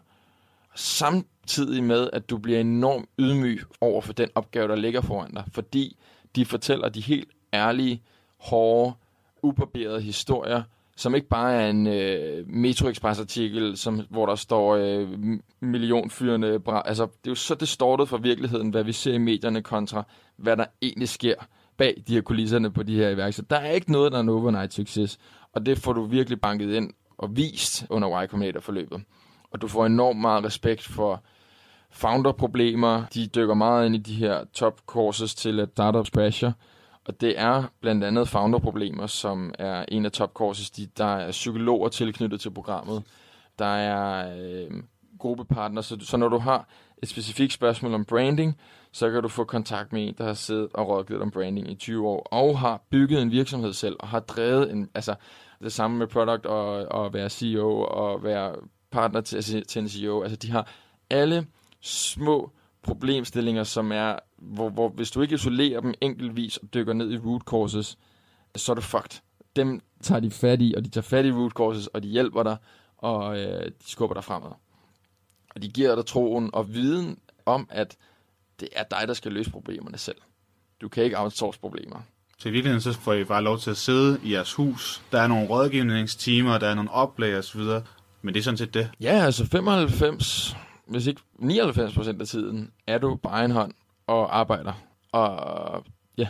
[1.51, 5.45] samtidig med, at du bliver enormt ydmyg over for den opgave, der ligger foran dig,
[5.53, 5.97] fordi
[6.37, 8.03] de fortæller de helt ærlige,
[8.39, 8.93] hårde,
[9.43, 10.63] ubarberede historier,
[10.97, 15.09] som ikke bare er en øh, Metro Express-artikel, som, hvor der står øh,
[15.61, 16.61] millionfyrende...
[16.67, 20.57] Altså, det er jo så distortet fra virkeligheden, hvad vi ser i medierne kontra, hvad
[20.57, 21.35] der egentlig sker
[21.77, 23.57] bag de her kulisserne på de her iværksætter.
[23.57, 25.19] Der er ikke noget, der er en overnight succes,
[25.53, 29.01] og det får du virkelig banket ind og vist under Y Combinator-forløbet.
[29.51, 31.23] Og du får enormt meget respekt for
[31.91, 33.05] founder-problemer.
[33.15, 36.53] De dykker meget ind i de her top courses til at startups crasher.
[37.05, 40.71] Og det er blandt andet founder-problemer, som er en af top courses.
[40.71, 43.03] De, der er psykologer tilknyttet til programmet.
[43.59, 44.71] Der er øh,
[45.19, 45.83] gruppepartner.
[45.83, 46.69] Så, så når du har
[47.03, 48.57] et specifikt spørgsmål om branding,
[48.93, 51.75] så kan du få kontakt med en, der har siddet og rådgivet om branding i
[51.75, 55.15] 20 år, og har bygget en virksomhed selv, og har drevet en, altså
[55.63, 58.55] det samme med product og, og være CEO og være
[58.91, 60.23] partner til, til en CEO.
[60.23, 60.69] Altså de har
[61.11, 61.47] alle
[61.81, 62.51] små
[62.83, 67.19] problemstillinger, som er, hvor, hvor hvis du ikke isolerer dem enkeltvis og dykker ned i
[67.19, 67.99] root causes,
[68.57, 69.21] så er du fucked.
[69.57, 72.43] Dem tager de fat i, og de tager fat i root causes, og de hjælper
[72.43, 72.57] dig,
[72.99, 74.51] og øh, de skubber dig fremad.
[75.55, 77.97] Og de giver dig troen og viden om, at
[78.61, 80.17] det er dig, der skal løse problemerne selv.
[80.81, 82.01] Du kan ikke outsource problemer.
[82.39, 85.03] Så i virkeligheden så får I bare lov til at sidde i jeres hus.
[85.13, 87.61] Der er nogle rådgivningstimer, der er nogle oplag osv.,
[88.23, 88.91] men det er sådan set det.
[89.01, 90.57] Ja, altså 95,
[90.91, 93.73] hvis ikke 99 procent af tiden, er du bare en hånd
[94.07, 94.73] og arbejder.
[95.13, 95.85] Og
[96.19, 96.29] ja.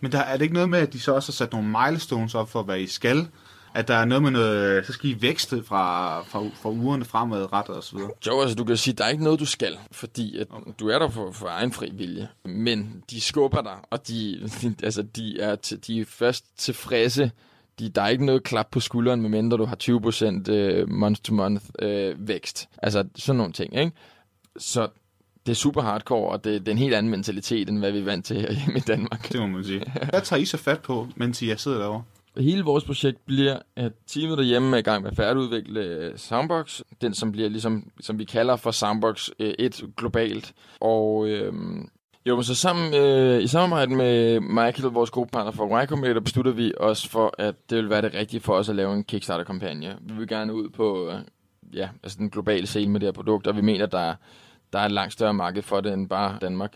[0.00, 2.34] Men der er det ikke noget med, at de så også har sat nogle milestones
[2.34, 3.28] op for, hvad I skal?
[3.74, 7.76] At der er noget med noget, så skal I vækste fra, fra, fra ugerne fremadrettet
[7.76, 8.10] og så videre.
[8.26, 10.72] Jo, altså du kan sige, at der er ikke noget, du skal, fordi at okay.
[10.80, 12.28] du er der for, for egen fri vilje.
[12.44, 17.30] Men de skubber dig, og de, de, altså, de, er, til, de er først tilfredse,
[17.80, 19.76] de, der er ikke noget klap på skulderen, medmindre du har
[20.46, 22.68] 20% øh, month-to-month øh, vækst.
[22.82, 23.92] Altså sådan nogle ting, ikke?
[24.56, 24.88] Så
[25.46, 27.98] det er super hardcore, og det, det er en helt anden mentalitet, end hvad vi
[27.98, 29.32] er vant til hjemme i Danmark.
[29.32, 29.92] Det må man sige.
[30.10, 32.02] Hvad tager I så fat på, mens I sidder derovre?
[32.36, 36.80] Hele vores projekt bliver, at teamet derhjemme er i gang med at færdigudvikle øh, Soundbox.
[37.00, 40.52] Den, som bliver ligesom, som vi kalder for Soundbox 1 øh, globalt.
[40.80, 41.88] Og øhm,
[42.30, 46.20] jo, men så sammen, øh, i samarbejde med Michael, vores gode partner for Y Combinator,
[46.20, 49.04] besluttede vi os for, at det ville være det rigtige for os at lave en
[49.04, 49.96] Kickstarter-kampagne.
[50.00, 51.18] Vi vil gerne ud på øh,
[51.74, 54.14] ja, altså den globale scene med det her produkt, og vi mener, der
[54.72, 56.72] der er et langt større marked for det end bare Danmark.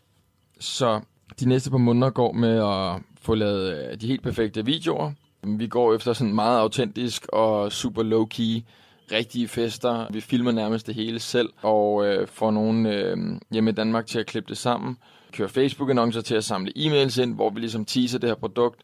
[0.60, 1.00] Så
[1.40, 5.12] de næste par måneder går med at få lavet øh, de helt perfekte videoer.
[5.42, 8.70] Vi går efter sådan meget autentisk og super low-key
[9.12, 10.06] rigtige fester.
[10.10, 13.16] Vi filmer nærmest det hele selv, og øh, får nogen øh,
[13.50, 14.96] hjemme i Danmark til at klippe det sammen
[15.34, 18.80] køre Facebook-annoncer til at samle e-mails ind, hvor vi ligesom teaser det her produkt.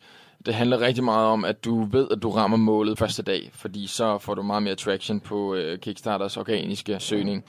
[0.46, 3.86] Det handler rigtig meget om, at du ved, at du rammer målet første dag, fordi
[3.86, 7.44] så får du meget mere traction på øh, Kickstarters organiske søgning.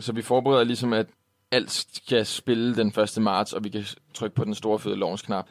[0.00, 1.06] Så vi forbereder ligesom, at
[1.52, 3.22] alt skal spille den 1.
[3.22, 5.46] marts, og vi kan trykke på den store fede launch-knap.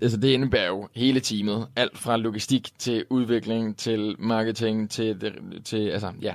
[0.00, 1.68] Altså det indebærer jo hele teamet.
[1.76, 5.32] Alt fra logistik til udvikling til marketing til,
[5.64, 6.34] til altså ja,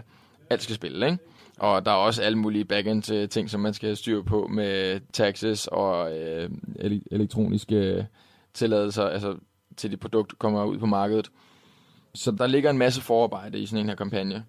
[0.49, 1.17] alt skal spille, ikke?
[1.59, 5.67] Og der er også alle mulige backend ting, som man skal styre på med taxes
[5.67, 6.49] og øh,
[7.11, 8.07] elektroniske
[8.53, 9.35] tilladelser, altså
[9.77, 11.31] til det produkt kommer ud på markedet.
[12.13, 14.43] Så der ligger en masse forarbejde i sådan en her kampagne.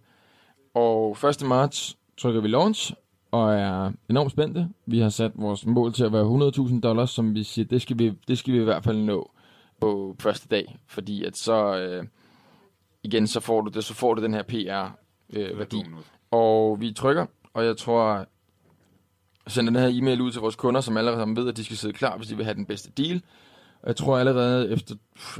[0.74, 1.46] Og 1.
[1.46, 2.94] marts trykker vi launch,
[3.30, 4.68] og er enormt spændte.
[4.86, 7.98] Vi har sat vores mål til at være 100.000 dollars, som vi siger, det skal
[7.98, 9.30] vi, det skal vi i hvert fald nå
[9.80, 12.04] på første dag, fordi at så øh,
[13.02, 14.96] igen, så får du det, så får du den her PR
[15.32, 15.84] øh, værdi.
[16.30, 18.26] Og vi trykker, og jeg tror,
[19.46, 21.76] sender den her e-mail ud til vores kunder, som allerede sammen ved, at de skal
[21.76, 23.22] sidde klar, hvis de vil have den bedste deal.
[23.82, 24.94] Og jeg tror allerede efter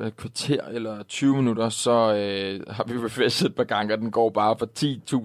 [0.07, 4.11] et kvarter eller 20 minutter, så øh, har vi refreshet et par gange, og den
[4.11, 4.67] går bare fra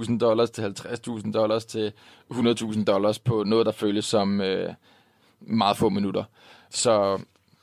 [0.04, 1.93] 10.000 dollars til 50.000 dollars til
[2.32, 4.74] 100.000 dollars på noget, der føles som øh,
[5.39, 6.24] meget få minutter.
[6.69, 7.17] Så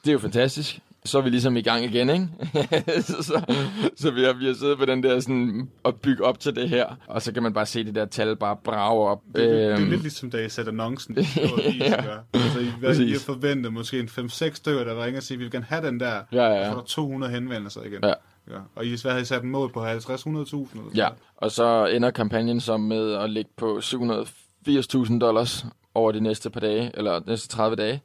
[0.05, 2.29] det er jo fantastisk så er vi ligesom i gang igen, ikke?
[3.09, 3.55] så, så,
[3.97, 6.69] så vi, har, vi har siddet på den der sådan, at bygge op til det
[6.69, 9.23] her, og så kan man bare se det der tal bare brage op.
[9.27, 9.91] Det, det, det er øhm.
[9.91, 11.19] lidt ligesom, da I satte annoncen.
[11.81, 11.95] ja,
[12.33, 15.53] altså, I, I har forventet måske en 5-6 stykker, der ringer og siger, vi vil
[15.53, 18.01] gerne have den der, ja, ja, og så er der 200 henvendelser igen.
[18.03, 18.13] Ja.
[18.51, 18.59] Ja.
[18.75, 20.79] Og I hvad havde I sat en mål på 50-100.000?
[20.95, 26.51] Ja, og så ender kampagnen så med at ligge på 780.000 dollars over de næste
[26.51, 28.03] par dage, eller næste 30 dage.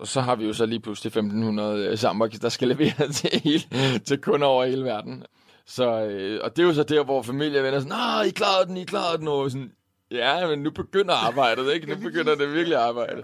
[0.00, 3.30] Og så har vi jo så lige pludselig 1500 øh, sambox, der skal levere til,
[3.44, 5.24] hele, til kunder over hele verden.
[5.66, 8.30] Så, øh, og det er jo så der, hvor familie og venner sådan, nej, I
[8.30, 9.72] klarede den, I klarede den, og sådan,
[10.10, 11.90] ja, men nu begynder arbejdet, ikke?
[11.90, 13.22] Nu begynder det virkelig arbejde.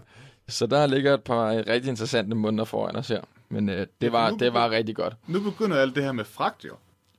[0.48, 3.20] Så der ligger et par rigtig interessante måneder foran os her.
[3.48, 5.14] Men øh, det, var, det var rigtig godt.
[5.26, 6.74] Nu begynder alt det her med fragt, jo.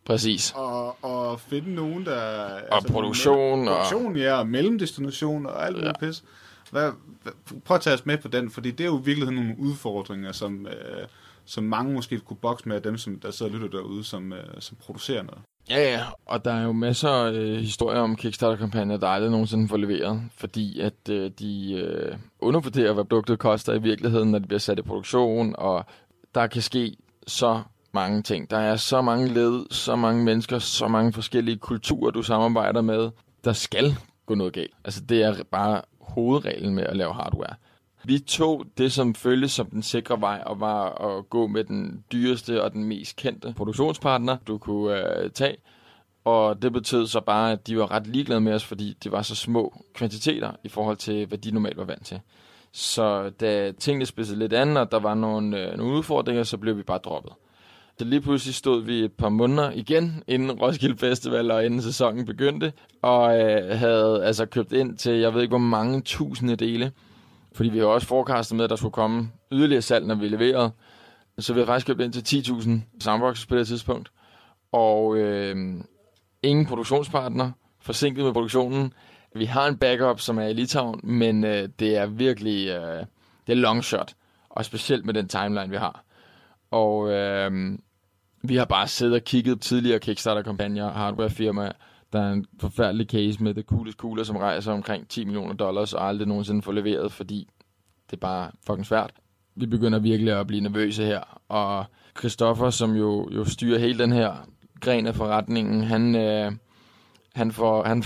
[0.05, 0.53] Præcis.
[0.55, 2.21] Og, og finde nogen, der...
[2.69, 3.65] Og altså, produktion.
[3.65, 4.17] Produktion, og...
[4.17, 5.91] ja, og mellemdestination og alt ja.
[5.99, 6.23] pis.
[6.71, 6.91] Hvad,
[7.23, 7.31] hvad,
[7.65, 10.31] prøv at tage os med på den, fordi det er jo i virkeligheden nogle udfordringer,
[10.31, 11.07] som, øh,
[11.45, 14.33] som mange måske kunne bokse med af dem, som der sidder og lytter derude, som,
[14.33, 15.41] øh, som producerer noget.
[15.69, 19.67] Ja, ja, og der er jo masser af øh, historier om Kickstarter-kampagner, der aldrig nogensinde
[19.67, 24.47] får leveret, fordi at øh, de øh, undervurderer, hvad produktet koster i virkeligheden, når det
[24.47, 25.85] bliver sat i produktion, og
[26.35, 27.61] der kan ske så
[27.93, 28.49] mange ting.
[28.49, 33.09] Der er så mange led, så mange mennesker, så mange forskellige kulturer, du samarbejder med.
[33.43, 34.73] Der skal gå noget galt.
[34.85, 37.55] Altså, det er bare hovedreglen med at lave hardware.
[38.03, 42.03] Vi tog det, som føltes som den sikre vej, og var at gå med den
[42.11, 45.57] dyreste og den mest kendte produktionspartner, du kunne øh, tage.
[46.25, 49.21] Og det betød så bare, at de var ret ligeglade med os, fordi det var
[49.21, 52.19] så små kvantiteter i forhold til, hvad de normalt var vant til.
[52.71, 56.77] Så da tingene spidsede lidt andet, og der var nogle, øh, nogle udfordringer, så blev
[56.77, 57.33] vi bare droppet.
[57.99, 62.25] Så lige pludselig stod vi et par måneder igen, inden Roskilde Festival og inden sæsonen
[62.25, 66.91] begyndte, og øh, havde altså købt ind til, jeg ved ikke hvor mange tusinde dele,
[67.53, 70.71] fordi vi har også forecastet med, at der skulle komme yderligere salg, når vi leverede.
[71.39, 74.11] Så vi har faktisk købt ind til 10.000 soundboxes på det tidspunkt.
[74.71, 75.55] Og øh,
[76.43, 78.93] ingen produktionspartner, forsinket med produktionen.
[79.35, 83.05] Vi har en backup, som er i Litauen, men øh, det er virkelig øh,
[83.47, 84.13] det er long shot.
[84.49, 86.03] Og specielt med den timeline, vi har.
[86.71, 87.77] Og øh,
[88.49, 91.71] vi har bare siddet og kigget tidligere Kickstarter-kampagner, hardwarefirmaer,
[92.13, 95.93] der er en forfærdelig case med The Coolest Cooler, som rejser omkring 10 millioner dollars
[95.93, 97.49] og aldrig nogensinde får leveret, fordi
[98.09, 99.11] det er bare fucking svært.
[99.55, 101.85] Vi begynder virkelig at blive nervøse her, og
[102.19, 104.47] Christoffer, som jo, jo styrer hele den her
[104.81, 106.51] gren af forretningen, han, øh,
[107.35, 107.83] han får...
[107.83, 108.03] Han,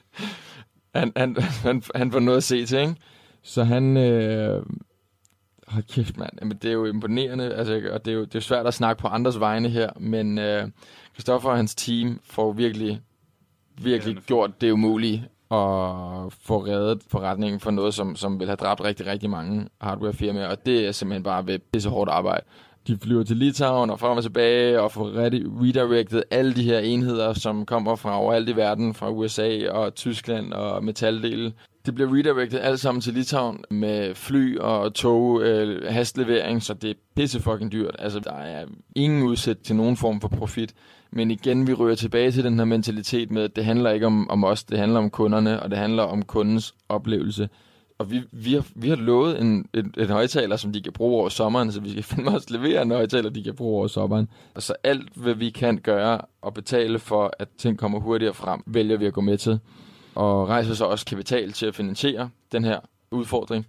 [0.94, 2.94] han, han, han, han får noget at se til, ikke?
[3.42, 4.62] Så han, øh,
[5.74, 6.30] Hold kæft, mand.
[6.40, 9.02] Jamen, det er jo imponerende, altså, og det er jo det er svært at snakke
[9.02, 10.68] på andres vegne her, men øh,
[11.14, 13.00] Christoffer og hans team får virkelig,
[13.82, 18.84] virkelig gjort det umulige at få reddet forretningen for noget, som, som vil have dræbt
[18.84, 22.44] rigtig, rigtig mange hardwarefirmaer, og det er simpelthen bare ved pisse hårdt arbejde.
[22.86, 27.32] De flyver til Litauen og frem og tilbage og får redirected alle de her enheder,
[27.32, 31.52] som kommer fra overalt i verden, fra USA og Tyskland og metaldele
[31.86, 36.90] det bliver redirected alt sammen til Litauen med fly og tog, øh, hastlevering, så det
[36.90, 37.96] er pisse fucking dyrt.
[37.98, 38.66] Altså, der er
[38.96, 40.74] ingen udsæt til nogen form for profit.
[41.10, 44.30] Men igen, vi rører tilbage til den her mentalitet med, at det handler ikke om,
[44.30, 47.48] om os, det handler om kunderne, og det handler om kundens oplevelse.
[47.98, 51.20] Og vi, vi, har, vi har lovet en, en, en højtaler, som de kan bruge
[51.20, 54.28] over sommeren, så vi skal fandme også levere en højtaler, de kan bruge over sommeren.
[54.54, 58.62] Og så alt, hvad vi kan gøre og betale for, at ting kommer hurtigere frem,
[58.66, 59.58] vælger vi at gå med til
[60.14, 63.66] og rejser så også kapital til at finansiere den her udfordring,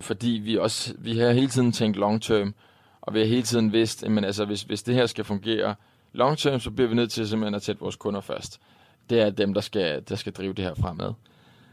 [0.00, 2.54] fordi vi også vi har hele tiden tænkt long term,
[3.00, 5.74] og vi har hele tiden vidst, at altså, hvis, hvis det her skal fungere
[6.12, 8.60] long term, så bliver vi nødt til simpelthen at sætte vores kunder først.
[9.10, 11.12] Det er dem, der skal, der skal drive det her fremad.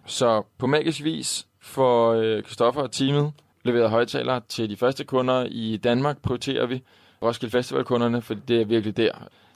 [0.05, 3.33] Så på magisk vis for øh, og teamet
[3.63, 6.83] leveret højtalere til de første kunder i Danmark, prioriterer vi
[7.21, 9.11] Roskilde Festival-kunderne, for det er virkelig der,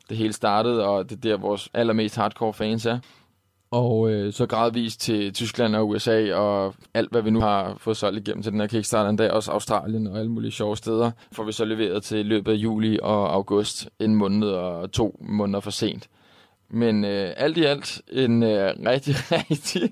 [0.10, 3.00] det hele startede, og det er der, vores allermest hardcore fans er.
[3.72, 7.98] Og øh, så gradvist til Tyskland og USA og alt, hvad vi nu har fået
[7.98, 11.44] solgt igennem til den her Kickstarter, endda også Australien og alle mulige sjove steder, får
[11.44, 15.72] vi så leveret til løbet af juli og august, en måned og to måneder for
[15.72, 16.10] sent.
[16.70, 19.92] Men øh, alt i alt en øh, rigtig, rigtig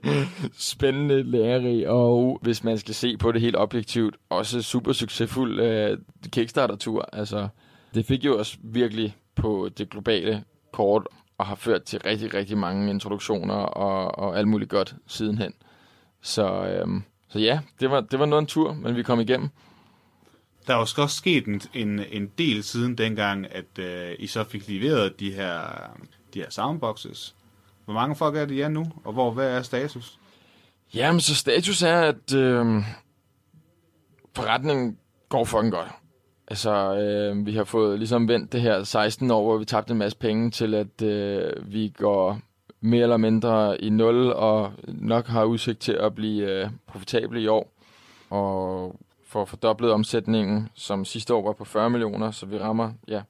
[0.57, 5.97] spændende lærerig, og hvis man skal se på det helt objektivt, også super succesfuld øh,
[6.31, 7.09] Kickstarter-tur.
[7.13, 7.47] Altså,
[7.93, 11.07] det fik jo også virkelig på det globale kort
[11.37, 15.53] og har ført til rigtig, rigtig mange introduktioner og, og alt muligt godt sidenhen.
[16.21, 19.49] Så øhm, så ja, det var, det var noget en tur, men vi kom igennem.
[20.67, 24.67] Der er også sket en, en, en del siden dengang, at øh, I så fik
[24.67, 25.61] leveret de her,
[26.33, 27.35] de her soundboxes.
[27.85, 30.19] Hvor mange folk er det jer nu, og hvor, hvad er status?
[30.93, 32.83] Jamen, så status er, at øh,
[34.35, 34.97] forretningen
[35.29, 35.91] går fucking godt.
[36.47, 39.97] Altså, øh, vi har fået ligesom vendt det her 16 år, hvor vi tabte en
[39.97, 42.39] masse penge, til at øh, vi går
[42.81, 47.47] mere eller mindre i nul, og nok har udsigt til at blive øh, profitable i
[47.47, 47.71] år.
[48.29, 48.95] Og
[49.27, 53.21] for fordoblet omsætningen, som sidste år var på 40 millioner, så vi rammer ja,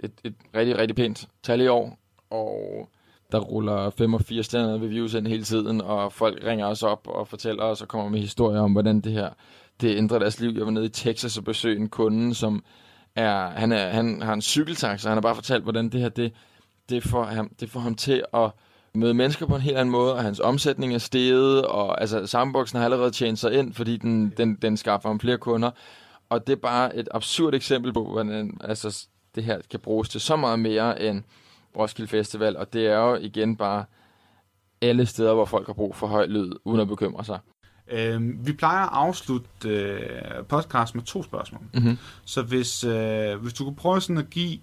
[0.00, 1.98] et, et rigtig, rigtig pænt tal i år.
[2.30, 2.88] Og
[3.32, 7.64] der ruller 85 stjerner reviews ind hele tiden, og folk ringer os op og fortæller
[7.64, 9.28] os og kommer med historier om, hvordan det her
[9.82, 10.54] det ændrer deres liv.
[10.56, 12.64] Jeg var nede i Texas og besøgte en kunde, som
[13.16, 16.32] er, han, er, han har en cykeltaxa, han har bare fortalt, hvordan det her, det,
[16.88, 18.50] det, får ham, det får ham til at
[18.94, 22.78] møde mennesker på en helt anden måde, og hans omsætning er steget, og altså Samboksen
[22.78, 25.70] har allerede tjent sig ind, fordi den, den, den skaffer ham flere kunder.
[26.28, 30.20] Og det er bare et absurd eksempel på, hvordan altså, det her kan bruges til
[30.20, 31.22] så meget mere end
[31.78, 33.84] Roskilde Festival, og det er jo igen bare
[34.80, 37.38] alle steder, hvor folk har brug for høj lyd, uden at bekymre sig.
[37.92, 41.60] Øh, vi plejer at afslutte øh, podcast med to spørgsmål.
[41.74, 41.98] Mm-hmm.
[42.24, 44.58] Så hvis, øh, hvis du kunne prøve sådan at give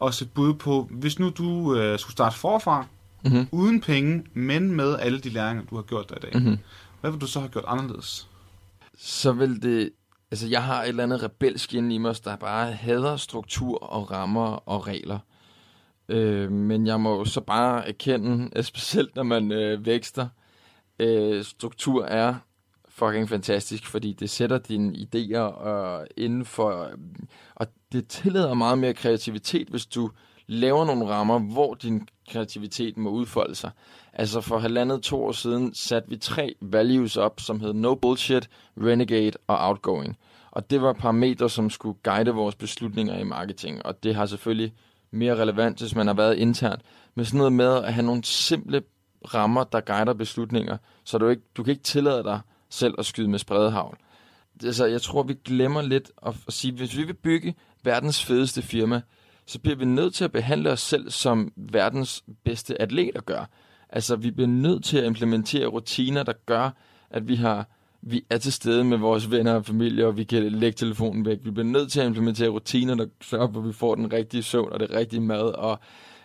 [0.00, 2.86] os et bud på, hvis nu du øh, skulle starte forfra,
[3.24, 3.46] Mm-hmm.
[3.52, 6.58] uden penge, men med alle de læringer, du har gjort der i dag, Mm-hmm.
[7.00, 8.28] hvad vil du så have gjort anderledes?
[8.98, 9.90] så vil det...
[10.30, 14.10] Altså, jeg har et eller andet rebelsk inde i mig, der bare hader struktur og
[14.10, 15.18] rammer og regler.
[16.08, 20.28] Øh, men jeg må så bare erkende, at specielt når man øh, vækster,
[20.98, 22.34] øh, struktur er
[23.00, 26.84] fucking fantastisk, fordi det sætter dine idéer øh, inden for...
[26.84, 26.92] Øh,
[27.54, 30.10] og det tillader meget mere kreativitet, hvis du
[30.46, 33.70] laver nogle rammer, hvor din kreativitet må udfolde sig.
[34.12, 38.48] Altså for halvandet to år siden satte vi tre values op, som hed No Bullshit,
[38.76, 40.16] Renegade og Outgoing.
[40.50, 43.86] Og det var parametre, som skulle guide vores beslutninger i marketing.
[43.86, 44.72] Og det har selvfølgelig
[45.10, 46.82] mere relevant, hvis man har været internt.
[47.14, 48.82] Men sådan noget med at have nogle simple
[49.34, 52.40] rammer, der guider beslutninger, så du, ikke, du kan ikke tillade dig
[52.70, 53.98] selv at skyde med spredehavl.
[54.64, 57.54] Altså, jeg tror, vi glemmer lidt at, at sige, hvis vi vil bygge
[57.84, 59.00] verdens fedeste firma,
[59.46, 63.50] så bliver vi nødt til at behandle os selv som verdens bedste atleter gør.
[63.88, 66.70] Altså, vi bliver nødt til at implementere rutiner, der gør,
[67.10, 67.66] at vi har
[68.02, 71.38] vi er til stede med vores venner og familie, og vi kan lægge telefonen væk.
[71.42, 74.42] Vi bliver nødt til at implementere rutiner, der sørger for, at vi får den rigtige
[74.42, 75.78] søvn og det rigtige mad, og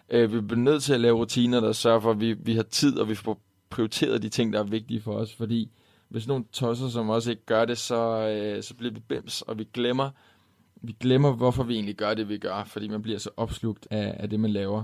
[0.09, 2.63] øh, vi bliver nødt til at lave rutiner, der sørger for, at vi, vi har
[2.63, 5.71] tid, og vi får prioriteret de ting, der er vigtige for os, fordi
[6.15, 9.57] hvis nogle tosser, som også ikke gør det, så, øh, så bliver vi bims, og
[9.57, 10.09] vi glemmer,
[10.81, 14.15] vi glemmer, hvorfor vi egentlig gør det, vi gør, fordi man bliver så opslugt af,
[14.19, 14.83] af det, man laver.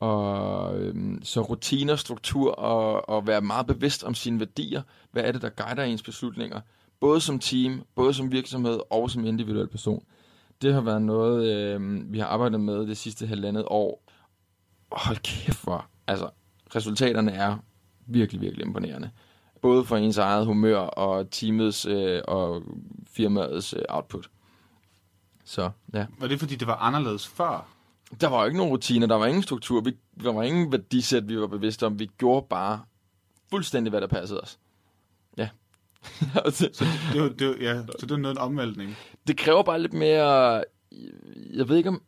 [0.00, 4.82] Og øhm, så rutiner, struktur og, og være meget bevidst om sine værdier.
[5.12, 6.60] Hvad er det, der guider ens beslutninger?
[7.00, 10.04] Både som team, både som virksomhed og som individuel person.
[10.62, 14.04] Det har været noget, øhm, vi har arbejdet med det sidste halvandet år.
[14.92, 16.30] Hold kæft for, altså
[16.76, 17.56] resultaterne er
[18.06, 19.10] virkelig, virkelig imponerende.
[19.62, 22.62] Både for ens eget humør og teamets øh, og
[23.10, 24.30] firmaets øh, output.
[25.44, 26.06] Så ja.
[26.18, 27.68] Var det, fordi det var anderledes før?
[28.20, 31.28] Der var jo ikke nogen rutiner, der var ingen struktur, vi, der var ingen værdisæt,
[31.28, 31.98] vi var bevidste om.
[31.98, 32.80] Vi gjorde bare
[33.50, 34.58] fuldstændig, hvad der passede os.
[35.38, 35.48] Ja.
[36.50, 38.96] Så det, var, det, var, ja, så det var noget en omvæltning.
[39.26, 40.64] det kræver bare lidt mere...
[41.54, 42.02] Jeg ved ikke om...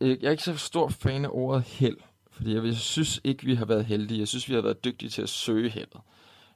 [0.00, 1.96] Jeg er ikke så stor fan af ordet held.
[2.30, 4.20] Fordi jeg synes ikke, vi har været heldige.
[4.20, 6.00] Jeg synes, vi har været dygtige til at søge heldet.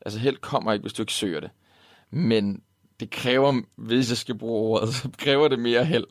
[0.07, 1.51] Altså held kommer ikke, hvis du ikke søger det.
[2.11, 2.63] Men
[3.01, 6.05] det kræver, hvis jeg skal bruge ordet, så kræver det mere held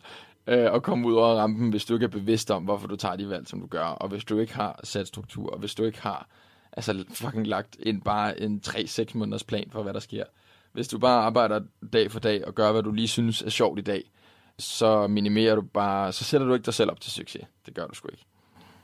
[0.47, 3.15] øh, at komme ud over rampen, hvis du ikke er bevidst om, hvorfor du tager
[3.15, 5.83] de valg, som du gør, og hvis du ikke har sat struktur, og hvis du
[5.83, 6.27] ikke har
[6.71, 10.23] altså fucking lagt en, bare en 3-6 måneders plan for, hvad der sker.
[10.71, 11.61] Hvis du bare arbejder
[11.93, 14.11] dag for dag og gør, hvad du lige synes er sjovt i dag,
[14.59, 17.41] så minimerer du bare, så sætter du ikke dig selv op til succes.
[17.65, 18.25] Det gør du sgu ikke.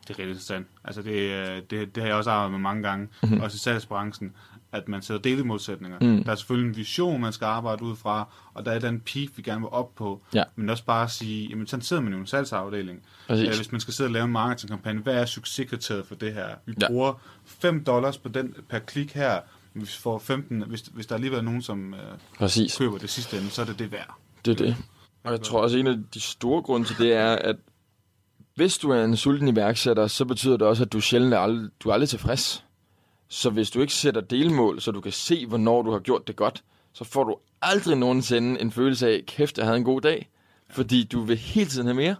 [0.01, 0.67] Det er rigtig interessant.
[0.83, 3.41] Altså det, øh, det, det har jeg også arbejdet med mange gange, mm-hmm.
[3.41, 4.35] også i salgsbranchen,
[4.71, 5.99] at man sætter delimodsætninger.
[6.01, 6.23] Mm.
[6.23, 9.27] Der er selvfølgelig en vision, man skal arbejde ud fra, og der er den peak,
[9.35, 10.21] vi gerne vil op på.
[10.33, 10.43] Ja.
[10.55, 12.99] Men også bare at sige, jamen sådan sidder man jo i en salgsafdeling.
[13.27, 13.47] Præcis.
[13.47, 16.47] Øh, hvis man skal sidde og lave en marketingkampagne, hvad er succeskriteriet for det her?
[16.65, 16.87] Vi Ja.
[16.87, 17.13] bruger
[17.45, 19.39] 5 dollars på den per klik her,
[19.73, 21.99] hvis vi får 15, hvis, hvis der alligevel er nogen, som øh,
[22.37, 22.77] Præcis.
[22.77, 24.15] køber det sidste ende, så er det det værd.
[24.45, 24.75] Det er det.
[25.23, 27.55] Og jeg tror også, en af de store grunde til det er, at
[28.55, 31.69] hvis du er en sulten iværksætter, så betyder det også, at du sjældent er aldrig,
[31.83, 32.65] du er aldrig tilfreds.
[33.31, 36.35] Så hvis du ikke sætter delmål, så du kan se, hvornår du har gjort det
[36.35, 36.63] godt,
[36.93, 40.29] så får du aldrig nogensinde en følelse af, kæft, jeg havde en god dag.
[40.69, 42.15] Fordi du vil hele tiden have mere.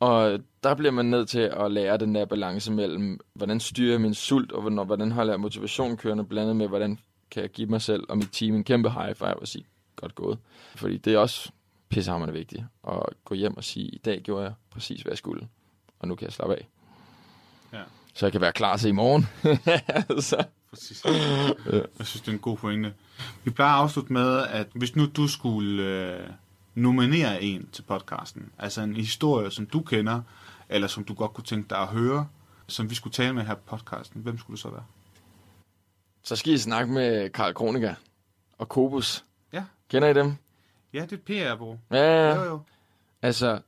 [0.00, 4.00] Og der bliver man nødt til at lære den der balance mellem, hvordan styrer jeg
[4.00, 6.98] min sult, og hvornår, hvordan holder jeg motivationen kørende, blandet med, hvordan
[7.30, 9.64] kan jeg give mig selv og mit team en kæmpe high five og sige,
[9.96, 10.38] godt gået.
[10.74, 11.50] Fordi det er også
[11.88, 15.48] pissehammerende vigtigt at gå hjem og sige, i dag gjorde jeg præcis, hvad jeg skulle,
[15.98, 16.68] og nu kan jeg slappe af.
[17.72, 17.82] Ja.
[18.16, 19.22] Så jeg kan være klar til i morgen.
[20.22, 21.04] så, Præcis.
[21.04, 22.94] Jeg synes, det er en god pointe.
[23.44, 26.30] Vi plejer at afslutte med, at hvis nu du skulle øh,
[26.74, 30.22] nominere en til podcasten, altså en historie, som du kender,
[30.68, 32.28] eller som du godt kunne tænke dig at høre,
[32.66, 34.84] som vi skulle tale med her på podcasten, hvem skulle det så være?
[36.22, 37.94] så skal I snakke med Karl Kronika
[38.58, 39.24] og Kobus.
[39.52, 40.36] Ja, Kender I dem?
[40.92, 41.22] ja det er et
[41.54, 41.78] PR-bureau.
[41.90, 42.60] Ja, Jo, jo.
[43.22, 43.60] altså,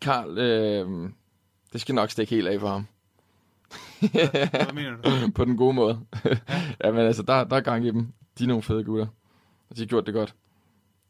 [0.00, 1.10] Karl, øh,
[1.72, 2.86] det skal nok stikke helt af for ham.
[4.00, 5.30] Hvad mener du?
[5.34, 6.00] på den gode måde.
[6.84, 8.12] ja, men altså, der, der er gang i dem.
[8.38, 9.06] De er nogle fede gutter.
[9.70, 10.34] Og de har gjort det godt.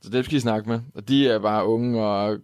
[0.00, 0.80] Så det skal I snakke med.
[0.94, 2.38] Og de er bare unge og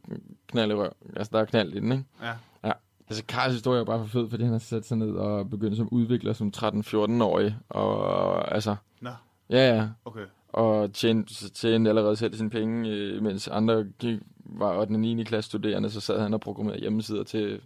[0.47, 0.93] knald i røv.
[1.17, 2.05] Altså, der er knald i den, ikke?
[2.23, 2.33] Ja.
[2.65, 2.73] Ja.
[3.09, 5.77] Altså, Karls historie er bare for fed, fordi han har sat sig ned og begyndt
[5.77, 7.57] som udvikler som 13-14-årig.
[7.69, 9.11] Og altså, Nå,
[9.51, 9.89] ja, ja.
[10.05, 10.25] okay.
[10.49, 14.93] Og tjente, tjente allerede selv sine penge, øh, mens andre gik, var 8.
[14.93, 15.25] og 9.
[15.25, 17.61] klasse studerende, så sad han og programmerede hjemmesider til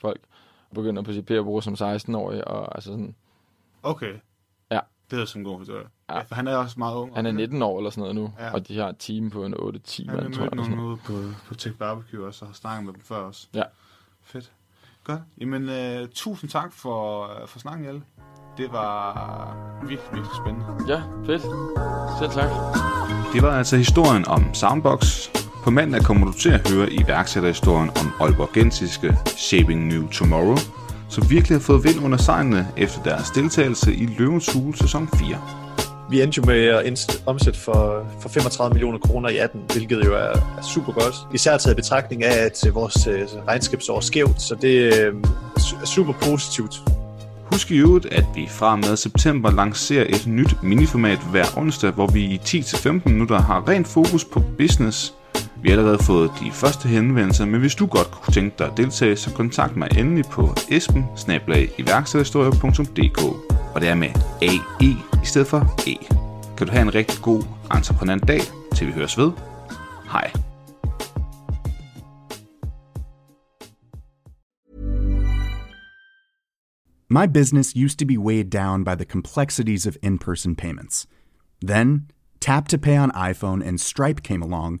[0.00, 0.20] folk.
[0.70, 3.14] Og begyndte på sit PR-bureau som 16-årig, og altså sådan,
[3.82, 4.14] Okay.
[4.70, 4.80] Ja.
[5.10, 5.84] Det er sådan en god historie.
[6.10, 6.16] Ja.
[6.16, 6.22] Ja.
[6.22, 7.14] for han er også meget ung.
[7.14, 8.52] Han er 19 år eller sådan noget nu, Ja.
[8.52, 9.74] og de har et team på en 8-10 Han mand,
[10.26, 10.50] har tror jeg.
[10.54, 11.12] mødt sådan nogen ude på,
[11.48, 13.46] på Tech Barbecue også, og har snakket med dem før også.
[13.54, 13.62] Ja.
[14.22, 14.52] Fedt.
[15.04, 15.20] Godt.
[15.40, 18.02] Jamen, øh, tusind tak for, øh, for snakken, Jelle.
[18.58, 20.66] Det var virkelig, virkelig spændende.
[20.88, 21.42] Ja, fedt.
[22.18, 22.50] Selv tak.
[23.32, 25.28] Det var altså historien om Soundbox.
[25.68, 30.56] På mandag kommer du til at høre iværksætterhistorien om Aalborgensiske Shaping New Tomorrow,
[31.08, 35.38] som virkelig har fået vind under sejlene efter deres deltagelse i Løvens Hule sæson 4.
[36.10, 40.14] Vi endte jo med at omsætte for, for 35 millioner kroner i 18, hvilket jo
[40.14, 41.14] er, er super godt.
[41.34, 44.92] Især taget i betragtning af, at øh, vores øh, regnskabsår er skævt, så det øh,
[44.92, 46.74] er er super positivt.
[47.52, 51.90] Husk i øvrigt, at vi fra og med september lancerer et nyt miniformat hver onsdag,
[51.90, 55.14] hvor vi i 10-15 minutter har rent fokus på business.
[55.62, 58.76] Vi har allerede fået de første henvendelser, men hvis du godt kunne tænke dig at
[58.76, 61.04] deltage, så kontakt mig endelig på esben
[63.74, 64.08] og det er med
[64.42, 65.94] AE i stedet for E.
[66.56, 67.42] Kan du have en rigtig god
[67.74, 68.40] entreprenant dag,
[68.74, 69.32] til vi høres ved.
[70.12, 70.32] Hej.
[77.10, 81.06] My business used to be weighed down by the complexities of in person payments.
[81.62, 84.80] Then, Tap to Pay on iPhone and Stripe came along